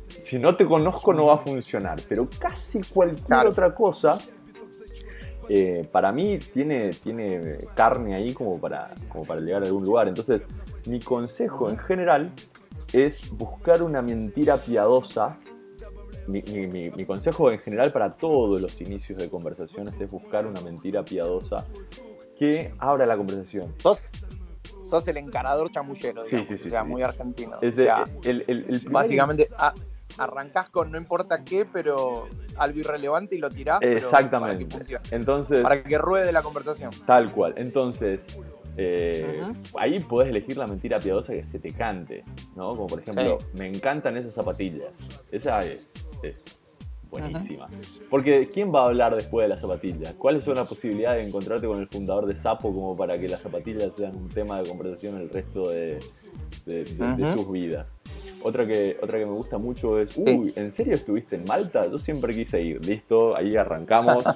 [0.10, 3.52] si no te conozco no va a funcionar, pero casi cualquier Claro.
[3.52, 4.18] otra cosa,
[5.48, 10.10] eh, para mí tiene, tiene carne ahí como para, como para llegar a algún lugar.
[10.10, 10.42] Entonces,
[10.88, 12.32] mi consejo en general
[12.94, 15.38] es buscar una mentira piadosa.
[16.28, 21.06] Mi, mi- consejo en general para todos los inicios de conversaciones es buscar una mentira
[21.06, 21.66] piadosa
[22.40, 23.72] que abra la conversación.
[23.82, 24.10] Sos,
[24.84, 27.58] sos el encarador chamullero, Sí, digamos, sí, sí, o sea, muy argentino.
[27.62, 29.76] Es o sea, el, el- básicamente a-
[30.18, 32.26] arrancás con no importa qué, pero
[32.58, 34.76] algo irrelevante y lo tirás pero para que Exactamente.
[34.78, 36.90] funcione, Entonces, para que ruede la conversación.
[37.06, 37.54] Tal cual.
[37.58, 38.22] Entonces,
[38.78, 39.42] eh,
[39.80, 42.24] ahí podés elegir la mentira piadosa que se te cante,
[42.56, 42.70] ¿no?
[42.70, 44.90] Como por ejemplo, me encantan esas zapatillas.
[45.32, 45.88] Esa es,
[46.24, 46.42] es
[47.10, 47.68] buenísima.
[48.10, 50.14] Porque ¿quién va a hablar después de las zapatillas?
[50.16, 53.42] ¿Cuáles son las posibilidades de encontrarte con el fundador de Sapo como para que las
[53.42, 56.00] zapatillas sean un tema de conversación el resto de,
[56.66, 57.88] de- de- sus vidas?
[58.48, 61.88] Otra que, otra que me gusta mucho es, uy, ¿en serio estuviste en Malta?
[61.88, 64.24] Yo siempre quise ir, listo, ahí arrancamos.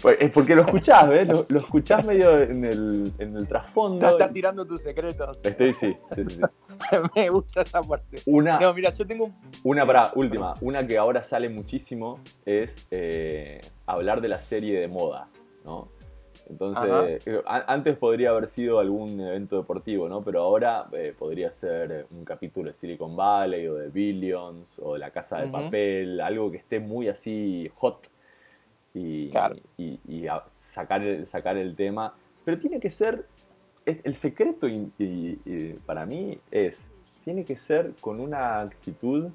[0.00, 1.26] Pues, es porque lo escuchás, ¿ves?
[1.26, 3.96] Lo, lo escuchás medio en el, en el trasfondo.
[3.96, 5.44] Estás estás tirando tus secretos.
[5.44, 6.40] Estoy, sí, sí, sí, sí.
[7.16, 8.22] Me gusta esa parte.
[8.26, 9.34] Una, No, mira, yo tengo un.
[9.64, 14.86] una para última, una que ahora sale muchísimo es eh, hablar de la serie de
[14.86, 15.26] moda,
[15.64, 15.88] ¿no?
[16.50, 20.22] Entonces, a- antes podría haber sido algún evento deportivo, ¿no?
[20.22, 24.98] Pero ahora eh, podría ser un capítulo de Silicon Valley o de Billions o de
[25.00, 25.48] La Casa de.
[25.48, 27.98] Papel, algo que esté muy así hot
[28.94, 29.56] y, Claro.
[29.76, 30.42] y- y a-
[30.74, 32.14] sacar, el, sacar el tema.
[32.44, 33.26] Pero tiene que ser,
[33.84, 36.76] es- el secreto y- y- y para mí es,
[37.24, 39.28] tiene que ser con una actitud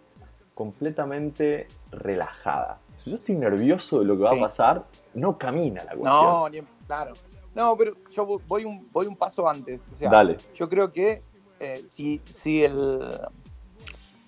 [0.55, 2.79] completamente relajada.
[3.03, 4.37] Si yo estoy nervioso de lo que va Sí.
[4.39, 6.25] a pasar, no camina la cuestión.
[6.25, 7.13] No, ni, claro.
[7.55, 9.79] No, pero yo vo- voy un, voy un paso antes.
[9.91, 10.37] O sea, Dale.
[10.55, 11.21] yo creo que
[11.59, 12.99] eh, si, si el,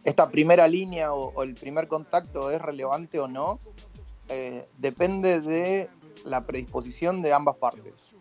[0.03, 3.59] esta primera línea o, o el primer contacto es relevante o no,
[4.29, 5.89] eh, depende de
[6.23, 8.13] la predisposición de ambas partes.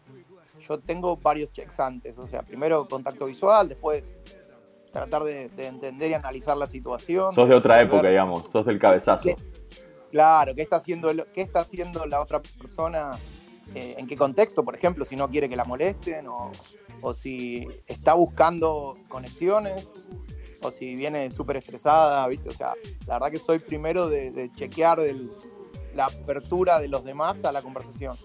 [0.60, 4.02] Yo tengo varios checks antes, o sea, primero contacto visual, después
[4.92, 7.34] tratar de, de entender y analizar la situación.
[7.34, 9.28] Sos de otra época, digamos, sos del cabezazo.
[10.10, 13.18] Claro, ¿qué está haciendo, el- qué está haciendo la otra persona?
[13.74, 15.04] Eh, ¿En qué contexto, por ejemplo?
[15.04, 16.50] Si no quiere que la molesten o,
[17.00, 19.86] o si está buscando conexiones
[20.62, 22.48] o si viene súper estresada, ¿viste?
[22.48, 22.74] O sea,
[23.06, 25.30] la verdad que soy primero de, de chequear el-
[25.94, 28.16] la apertura de los demás a la conversación.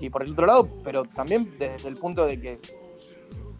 [0.00, 2.58] Y por el otro lado, pero también desde el punto de que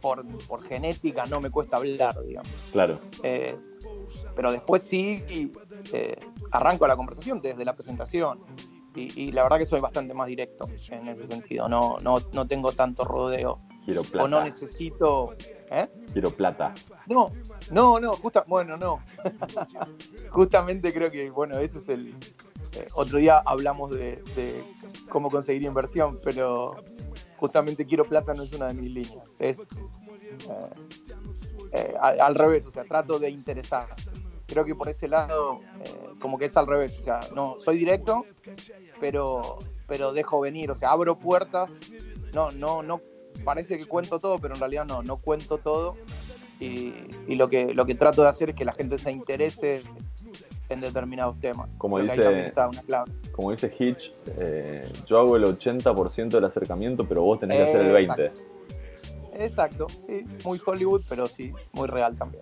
[0.01, 2.51] por, por genética no me cuesta hablar, digamos.
[2.73, 3.01] Claro.
[3.23, 3.57] Eh,
[4.37, 5.23] pero después sí
[5.93, 6.17] eh,
[6.53, 8.39] arranco la conversación desde la presentación.
[8.95, 11.69] Y, y la verdad que soy bastante más directo en ese sentido.
[11.69, 13.59] No, no, no tengo tanto rodeo.
[13.85, 14.45] Quiero O no plata.
[14.45, 15.35] necesito.
[15.71, 15.89] ¿eh?
[16.13, 16.73] Quiero plata.
[17.07, 17.31] No,
[17.71, 19.01] no, no, justa, bueno, no.
[20.31, 22.15] Justamente creo que, bueno, eso es el.
[22.73, 24.63] eh, otro día hablamos de, de
[25.09, 26.83] cómo conseguir inversión, pero
[27.37, 29.25] justamente quiero plata no es una de mis líneas.
[29.39, 29.69] Es
[30.49, 30.71] eh,
[31.73, 33.89] eh, al, al revés, o sea, trato de interesar.
[34.55, 35.91] Creo que por ese lado, eh,
[36.21, 38.25] como que es al revés, o sea, no, soy directo,
[39.01, 41.71] pero, pero dejo venir, o sea, abro puertas.
[42.33, 43.01] No, no, no,
[43.43, 45.97] parece que cuento todo, pero en realidad no, no cuento todo.
[46.61, 46.95] Y,
[47.27, 49.83] y lo, que, lo que trato de hacer es que la gente se interese
[50.69, 51.75] en determinados temas.
[51.77, 53.11] Como dice- también está una clave.
[53.33, 57.81] Como dice Hitch, eh, yo hago el 80% del acercamiento, pero vos tenés que hacer
[57.81, 58.31] el 20%.
[59.37, 62.41] Exacto, sí, muy Hollywood, pero sí, muy real también.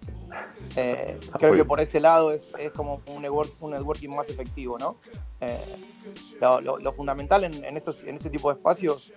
[0.77, 4.29] Eh, Ah, creo que por ese lado es, es como un, network- un networking más
[4.29, 4.97] efectivo, ¿no?
[5.41, 5.59] Eh,
[6.41, 9.13] lo, lo- lo fundamental en, en, estos, en ese tipo de espacios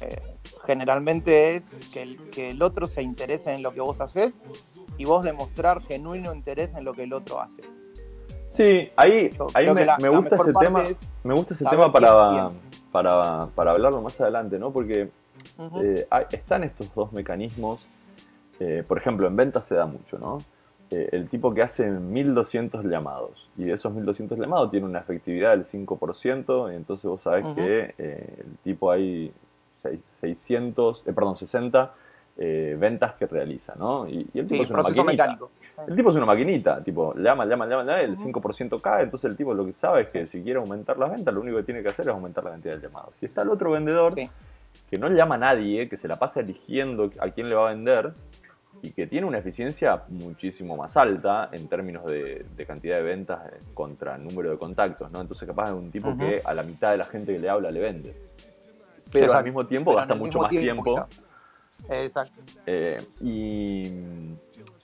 [0.00, 0.16] eh,
[0.66, 4.38] generalmente es que el, que el otro se interese en lo que vos haces
[4.98, 7.62] y vos demostrar genuino interés en lo que el otro hace.
[8.54, 10.82] Sí, ahí, Yo ahí me, la- me gusta ese tema.
[10.82, 12.50] es Me gusta ese tema para,
[12.92, 14.70] para, para hablarlo más adelante, ¿no?
[14.70, 15.08] Porque
[15.56, 15.80] Ujú.
[15.82, 17.80] eh, hay- están estos dos mecanismos.
[18.60, 20.42] Eh, por ejemplo, en ventas se da mucho, ¿no?
[20.90, 25.50] Eh, el tipo que hace 1200 llamados y de esos 1200 llamados tiene una efectividad
[25.52, 29.32] del 5%, y entonces vos sabés que eh, el tipo hay
[29.82, 31.92] seis- 600, eh, perdón, 60
[32.38, 34.06] eh, ventas que realiza, ¿no?
[34.08, 35.24] Y, y el tipo Sí, es una proceso maquinita.
[35.24, 35.50] mecánico.
[35.86, 38.22] El tipo es una maquinita, tipo, llama, llama, llama, llama, el Ujú.
[38.40, 41.32] 5% cae, entonces el tipo lo que sabe es que si quiere aumentar las ventas,
[41.34, 43.14] lo único que tiene que hacer es aumentar la cantidad de llamados.
[43.18, 44.28] Si está el otro vendedor Sí.
[44.90, 47.74] que no llama a nadie, que se la pasa eligiendo a quién le va a
[47.74, 48.12] vender
[48.82, 53.40] y que tiene una eficiencia muchísimo más alta en términos de, de cantidad de ventas
[53.74, 55.20] contra número de contactos, ¿no?
[55.20, 57.70] Entonces capaz es un tipo que a la mitad de la gente que le habla
[57.70, 58.14] le vende.
[59.12, 61.06] Pero al mismo tiempo Pero gasta mucho más tiempo.
[61.88, 62.42] Exacto.
[62.66, 63.86] eh, y,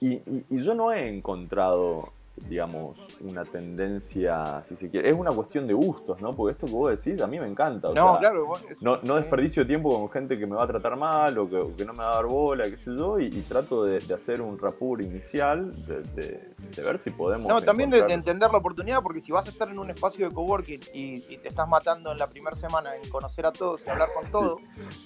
[0.01, 2.13] y- y- y yo no he encontrado,
[2.49, 5.11] digamos, una tendencia, si se quiere.
[5.11, 6.35] Es una cuestión de gustos, ¿no?
[6.35, 7.89] Porque esto que vos decís a mí me encanta.
[7.89, 8.55] o No, sea, claro.
[8.69, 11.57] es- No, no desperdicio tiempo con gente que me va a tratar mal o que,
[11.57, 13.99] o que no me va a dar bola, qué sé yo, y, y trato de,
[14.01, 17.47] de hacer un rapur inicial, de, de- de ver si podemos.
[17.49, 20.35] No, también de, entender la oportunidad, porque si vas a estar en un espacio de
[20.35, 23.91] coworking y, y te estás matando en la primera semana en conocer a todos y
[23.91, 24.61] hablar con todos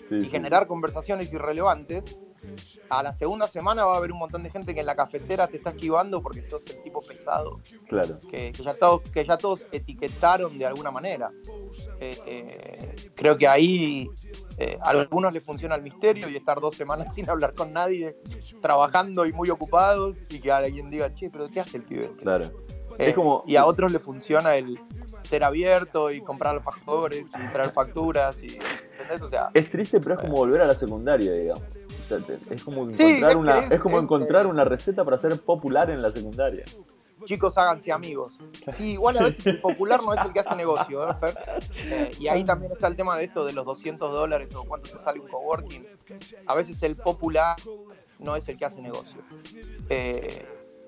[0.09, 0.31] Sí, y sí.
[0.31, 2.16] generar conversaciones irrelevantes,
[2.90, 5.46] a la segunda semana va a haber un montón de gente que en la cafetera
[5.46, 8.20] te está esquivando porque sos el tipo pesado, Claro.
[8.31, 11.31] que, que ya, todos, que ya todos etiquetaron de alguna manera.
[12.00, 14.09] Eh, eh, creo que ahí
[14.59, 18.16] eh, a algunos les funciona el misterio y estar dos semanas sin hablar con nadie,
[18.61, 22.11] trabajando y muy ocupados, y que alguien diga, che, pero ¿qué hace el pibe?
[22.20, 22.44] Claro.
[22.98, 24.78] Eh, Es como- Y a otros le funciona el
[25.22, 28.59] ser abierto y comprar factores y traer facturas y
[28.92, 29.22] ¿entendés?
[29.22, 31.62] O sea, Es triste, pero es como volver a la secundaria, digamos.
[32.51, 36.64] Es como encontrar, una, es como encontrar una receta para ser popular en la secundaria.
[37.25, 38.38] chicos, háganse amigos.
[38.77, 41.38] Sí, igual a veces el popular no es el que hace negocio, ¿eh, Fer?
[41.85, 44.90] Eh, y ahí también está el tema de esto de los 200 dólares o cuánto
[44.90, 45.87] te sale un coworking.
[46.46, 47.57] A veces el popular
[48.18, 49.20] no es el que hace negocio.
[49.88, 50.46] Eh,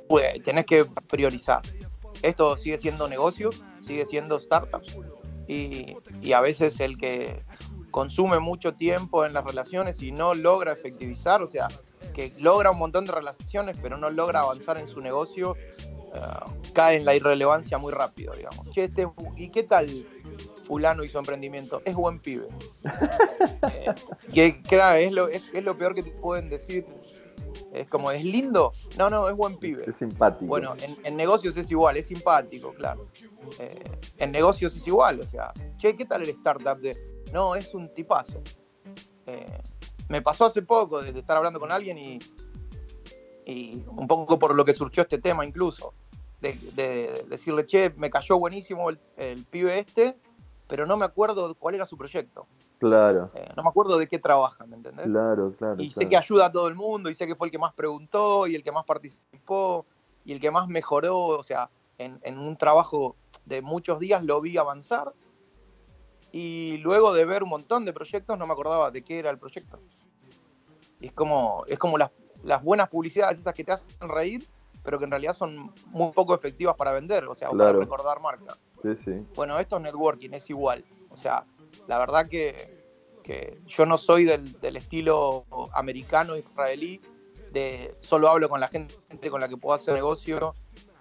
[0.08, 1.62] pues tenés que priorizar.
[2.22, 4.96] Esto sigue siendo negocios, sigue siendo startups.
[5.46, 7.42] Y, y a veces el que
[7.94, 11.68] consume mucho tiempo en las relaciones y no logra efectivizar, o sea,
[12.12, 15.54] que logra un montón de relaciones pero no logra avanzar en su negocio,
[16.12, 16.18] eh,
[16.72, 18.68] cae en la irrelevancia muy rápido, digamos.
[18.72, 19.86] Che, este, ¿y qué tal
[20.64, 21.82] fulano y su emprendimiento?
[21.84, 22.48] Es buen pibe.
[23.72, 23.94] Eh,
[24.32, 26.84] que claro, es lo, es, es lo peor que te pueden decir.
[27.72, 28.72] Es como, ¿es lindo?
[28.98, 29.84] No, no, es buen pibe.
[29.88, 30.46] Es simpático.
[30.46, 33.06] Bueno, en, en negocios es igual, es simpático, claro.
[33.60, 33.84] Eh,
[34.18, 37.13] en negocios es igual, o sea, che, ¿qué tal el startup de.?
[37.32, 38.40] No, es un tipazo.
[39.26, 39.58] Eh,
[40.08, 42.18] me pasó hace poco de, estar hablando con alguien y,
[43.46, 45.94] y un poco por lo que surgió este tema incluso,
[46.40, 50.16] de, de decirle, che, me cayó buenísimo el, el pibe este,
[50.68, 52.46] pero no me acuerdo cuál era su proyecto.
[52.78, 55.06] Claro, Eh, no me acuerdo de qué trabaja, ¿me entendés?
[55.06, 55.80] claro, claro.
[55.82, 57.72] y sé que ayuda a todo el mundo, y sé que fue el que más
[57.72, 59.86] preguntó, y el que más participó,
[60.24, 63.16] y el que más mejoró, o sea, en, en un trabajo
[63.46, 65.12] de muchos días lo vi avanzar,
[66.36, 69.38] y luego de ver un montón de proyectos no me acordaba de qué era el
[69.38, 69.78] proyecto.
[70.98, 72.10] Y es como, es como las,
[72.42, 74.44] las buenas publicidades esas que te hacen reír,
[74.82, 77.78] pero que en realidad son muy poco efectivas para vender, o sea, o para Claro.
[77.78, 78.58] recordar marca.
[78.82, 79.12] Sí, sí.
[79.36, 80.84] Bueno, esto es networking, es igual.
[81.10, 81.44] O sea,
[81.86, 82.82] la verdad que,
[83.22, 87.00] que yo no soy del, del estilo americano, israelí,
[87.52, 90.52] de solo hablo con la gente con la que puedo hacer negocio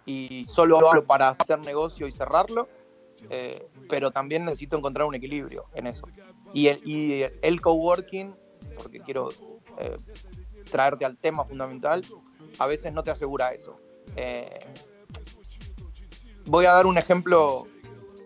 [0.06, 2.68] y solo hablo para hacer negocio y cerrarlo,
[3.30, 6.08] eh, pero también necesito encontrar un equilibrio en eso.
[6.54, 8.36] Y el, y el coworking,
[8.78, 9.30] porque quiero
[9.80, 9.98] eh,
[10.72, 12.04] traerte al tema fundamental,
[12.60, 13.80] a veces no te asegura eso.
[14.16, 14.50] Eh,
[16.46, 17.68] voy a dar un ejemplo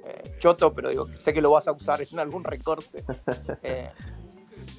[0.06, 3.04] eh, choto, pero digo, sé que lo vas a usar en algún recorte.
[3.64, 3.92] Eh,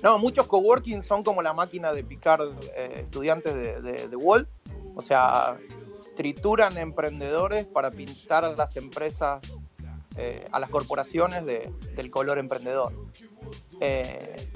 [0.03, 2.41] no, muchos coworking son como la máquina de picar
[2.77, 4.47] eh, estudiantes de, de, de Wall.
[4.95, 5.59] O sea,
[6.17, 9.41] trituran emprendedores para pintar a las empresas,
[10.19, 12.93] eh, a las corporaciones de- del color emprendedor.
[13.81, 14.49] Eh,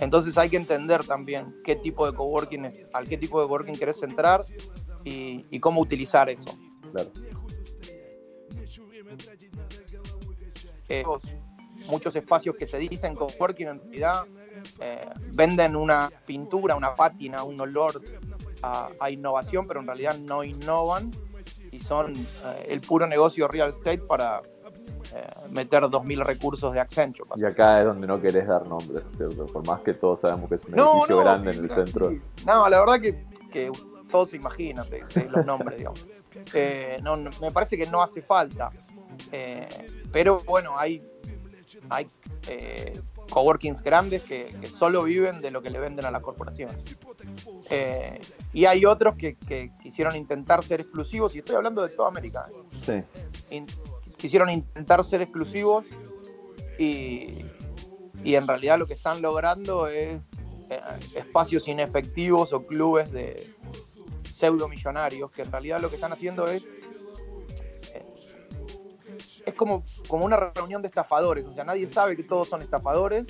[0.00, 3.76] entonces hay que entender también qué tipo de coworking, es- al qué tipo de coworking
[3.76, 4.44] querés entrar
[5.04, 6.56] y, y cómo utilizar eso.
[6.92, 7.10] Claro.
[10.88, 11.04] eh,
[11.86, 14.24] muchos espacios que se dicen coworking en realidad
[14.80, 18.00] eh, venden una pintura, una pátina, un olor
[18.62, 21.10] a, a innovación, pero en realidad no innovan
[21.72, 24.42] y son eh, el puro negocio real estate para
[25.50, 27.28] meter 2.000 recursos de Accenture.
[27.36, 29.46] Y acá es donde no querés dar nombres, ¿cierto?
[29.46, 31.74] Por más que todos sabemos que es un No, edificio no, grande en el sí,
[31.74, 32.12] centro.
[32.46, 33.70] No, la verdad que, que
[34.10, 36.04] todos se imaginan de- de los nombres, digamos.
[36.52, 38.68] Eh, no, me parece que no hace falta.
[39.30, 39.68] Eh,
[40.12, 41.00] pero bueno, hay,
[41.90, 42.08] hay
[42.48, 43.00] eh,
[43.30, 46.76] coworkings grandes que, que solo viven de lo que le venden a las corporaciones.
[47.70, 48.20] Eh,
[48.52, 52.46] y hay otros que, que quisieron intentar ser exclusivos, y estoy hablando de toda América.
[52.50, 53.04] ¿eh?
[53.48, 53.66] Sí, in-
[54.24, 55.84] quisieron intentar ser exclusivos
[56.78, 57.44] y,
[58.22, 60.22] y en realidad lo que están logrando es
[60.70, 60.80] eh,
[61.14, 63.52] espacios inefectivos o clubes de
[64.32, 66.64] pseudo millonarios que en realidad lo que están haciendo es
[67.92, 68.02] eh,
[69.44, 73.26] es como, como una reunión de estafadores, o sea, nadie sabe que todos son estafadores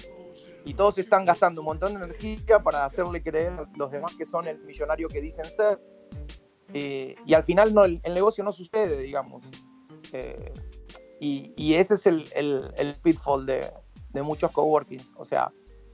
[0.65, 4.27] y todos están gastando un montón de energía para hacerle creer a los demás que
[4.27, 5.81] son el millonario que dicen ser.
[6.73, 9.45] Y al final no, el, el negocio no sucede, digamos.
[10.13, 10.53] Eh,
[11.21, 13.71] y, y ese es el, el- el pitfall de,
[14.13, 15.15] de muchos coworkings.
[15.17, 15.53] O sea,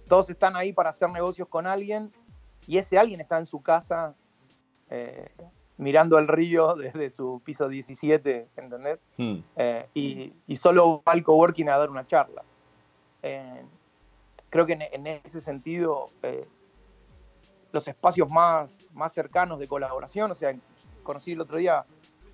[0.08, 2.12] todos están ahí para hacer negocios con alguien
[2.66, 4.14] y ese alguien está en su casa
[4.90, 5.28] eh,
[5.76, 8.98] mirando el río desde su piso 17, ¿entendés?
[9.16, 12.42] Hmm, Eh, y, y solo va al coworking a dar una charla.
[13.22, 13.62] Eh,
[14.48, 16.10] creo que en, en ese sentido,
[17.72, 20.52] los espacios más, más cercanos de colaboración, o sea,
[21.04, 21.84] conocí el otro día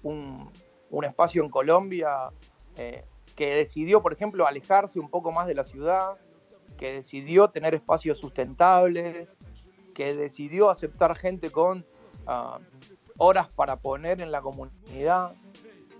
[0.02, 0.50] un,
[0.90, 2.30] un espacio en Colombia
[2.76, 3.04] eh,
[3.34, 6.16] que decidió, por ejemplo, alejarse un poco más de la ciudad,
[6.78, 9.36] que decidió tener espacios sustentables,
[9.94, 11.86] que decidió aceptar gente con
[12.26, 12.58] ah,
[13.18, 15.34] horas para poner en la comunidad,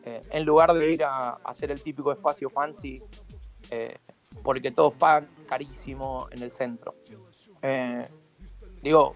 [0.05, 3.03] eh, en lugar de ir a, hacer el típico espacio fancy,
[3.71, 3.97] eh,
[4.43, 6.95] porque todos pagan carísimo en el centro.
[7.63, 8.07] Eh,
[8.83, 9.15] digo,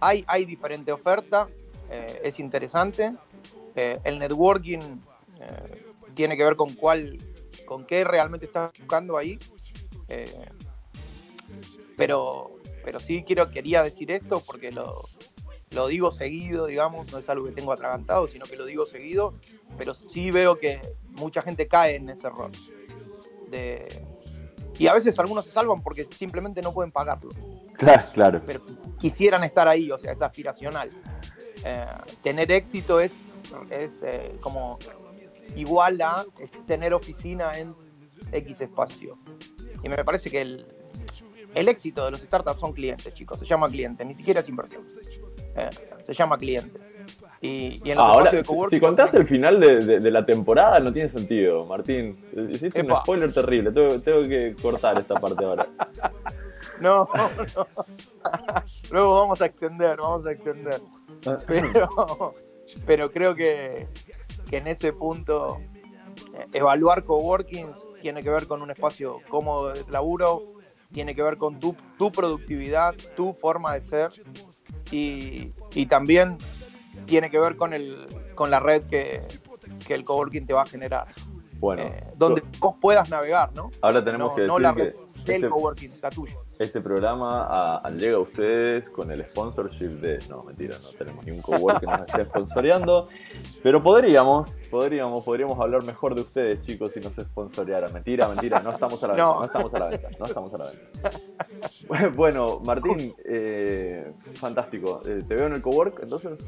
[0.00, 1.48] hay, hay diferente oferta,
[1.90, 3.12] es interesante.
[3.74, 4.80] El networking
[6.14, 7.18] tiene que ver con cuál,
[7.66, 9.38] con qué realmente estás buscando ahí.
[10.08, 10.46] Eh,
[11.96, 15.02] pero, pero sí quiero, quería decir esto porque lo,
[15.72, 19.34] lo digo seguido, digamos, no es algo que tengo atragantado, sino que lo digo seguido,
[19.78, 22.50] pero sí veo que mucha gente cae en ese error.
[23.48, 24.04] De-
[24.78, 27.30] y a veces algunos se salvan porque simplemente no pueden pagarlo,
[27.74, 28.42] Claro, claro.
[28.46, 30.90] pero quis- quisieran estar ahí, o sea, es aspiracional.
[31.64, 31.86] Eh,
[32.22, 33.24] tener éxito es,
[33.70, 34.78] es eh, como
[35.56, 36.24] igual a
[36.66, 37.74] tener oficina en
[38.32, 39.18] X espacio.
[39.82, 40.66] Y me parece que el,
[41.54, 43.38] el éxito de los startups son clientes, chicos.
[43.38, 44.86] Se llama cliente, ni siquiera es inversión.
[45.56, 45.70] Eh,
[46.02, 46.80] se llama cliente.
[47.40, 50.78] Y, y en los Ahora, de si, contás el final de, de- de la temporada,
[50.78, 52.16] no tiene sentido, Martín.
[52.52, 53.72] Hiciste un spoiler terrible.
[53.72, 55.66] Tengo, tengo que cortar esta parte ahora.
[56.80, 57.66] No, no.
[58.90, 60.80] Luego vamos a extender, vamos a extender.
[61.46, 62.34] Pero,
[62.86, 63.86] pero creo que,
[64.52, 65.62] que en ese punto
[66.34, 70.42] eh, evaluar coworkings tiene que ver con un espacio cómodo de laburo,
[70.92, 74.10] tiene que ver con tu, tu productividad, tu forma de ser
[74.90, 76.36] y, y también
[77.06, 79.22] tiene que ver con, el, con la red que,
[79.86, 81.06] que el coworking te va a generar.
[81.58, 83.70] Bueno, eh, donde vos puedas navegar, ¿no?
[83.80, 84.94] ahora tenemos no, que no decir la que red
[85.24, 86.36] del este, coworking, la tuya.
[86.62, 90.18] Este programa a- a- llega a ustedes con el sponsorship de...
[90.28, 93.08] No, mentira, no tenemos ningún cowork que nos esté sponsoreando.
[93.62, 97.92] Pero podríamos, podríamos, podríamos hablar mejor de ustedes, chicos, si nos sponsorearan.
[97.92, 99.38] Mentira, mentira, no estamos a la venta, No.
[99.40, 101.10] no, estamos a la venta, no estamos a la venta.
[102.14, 105.00] Bueno, Martín, eh, fantástico.
[105.06, 106.38] Eh, ¿Te veo en el cowork entonces?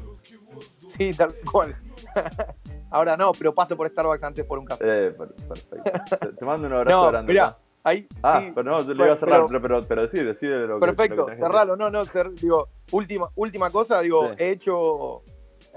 [0.87, 1.75] Sí, tal cual.
[2.91, 4.83] Ahora no, pero paso por Starbucks antes por un café.
[5.07, 6.33] Eh, per- perfecto.
[6.37, 7.33] Te, mando un abrazo No, grande.
[7.33, 7.55] mirá.
[7.85, 8.07] Ahí.
[8.21, 10.67] Ah, sí, pero no, yo le iba a cerrar, pero- pero, pero, pero decide, decide
[10.67, 14.33] lo que Perfecto, lo que cerralo, no, no, cer- digo, última, última cosa, digo, Sí.
[14.39, 15.23] he hecho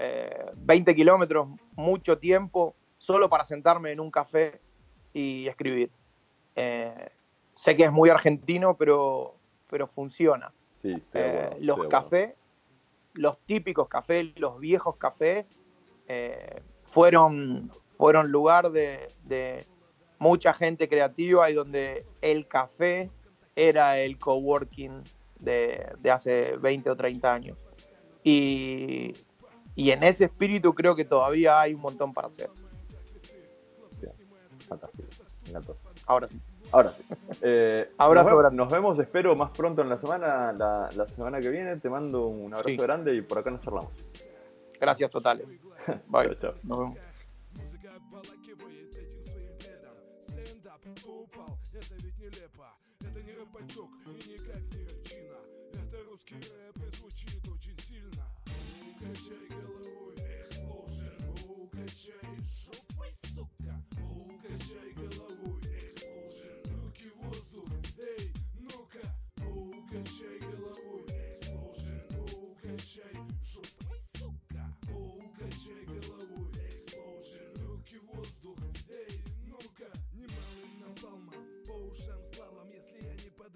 [0.01, 4.59] eh, 20 kilómetros mucho tiempo solo para sentarme en un café
[5.13, 5.91] y escribir.
[6.55, 7.09] Eh,
[7.53, 9.35] sé que es muy argentino, pero,
[9.69, 10.51] pero funciona.
[10.81, 12.33] Sí, Eh, los cafés,
[13.15, 15.45] los típicos cafés, los viejos cafés,
[16.07, 19.67] eh, fueron, fueron lugar de, de
[20.19, 23.09] mucha gente creativa y donde el café
[23.55, 25.01] era el coworking
[25.39, 27.57] de, de hace 20 o 30 años.
[28.23, 29.13] Y,
[29.75, 32.49] y en ese espíritu creo que todavía hay un montón para hacer.
[34.67, 35.07] Fantástico.
[36.05, 36.39] Ahora sí.
[36.71, 37.03] Ahora sí.
[37.41, 38.57] Eh, Abrazo nos, ve- grande.
[38.57, 41.77] nos vemos, espero, más pronto en la semana, la, la semana que viene.
[41.77, 42.75] Te mando un abrazo Sí.
[42.77, 43.91] grande y por acá nos charlamos.
[44.79, 45.47] Gracias totales.
[46.07, 46.25] Bye.
[46.25, 46.53] Chao, chao.
[46.63, 47.08] Nos vemos.
[50.95, 52.69] Кто упал, это ведь нелепо.
[53.01, 55.39] Это не рэпачок и никак не рэпчина
[55.73, 58.25] Это русский рэп и звучит очень сильно.
[58.99, 59.58] Качай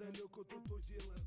[0.04, 1.23] неподалеку тут удила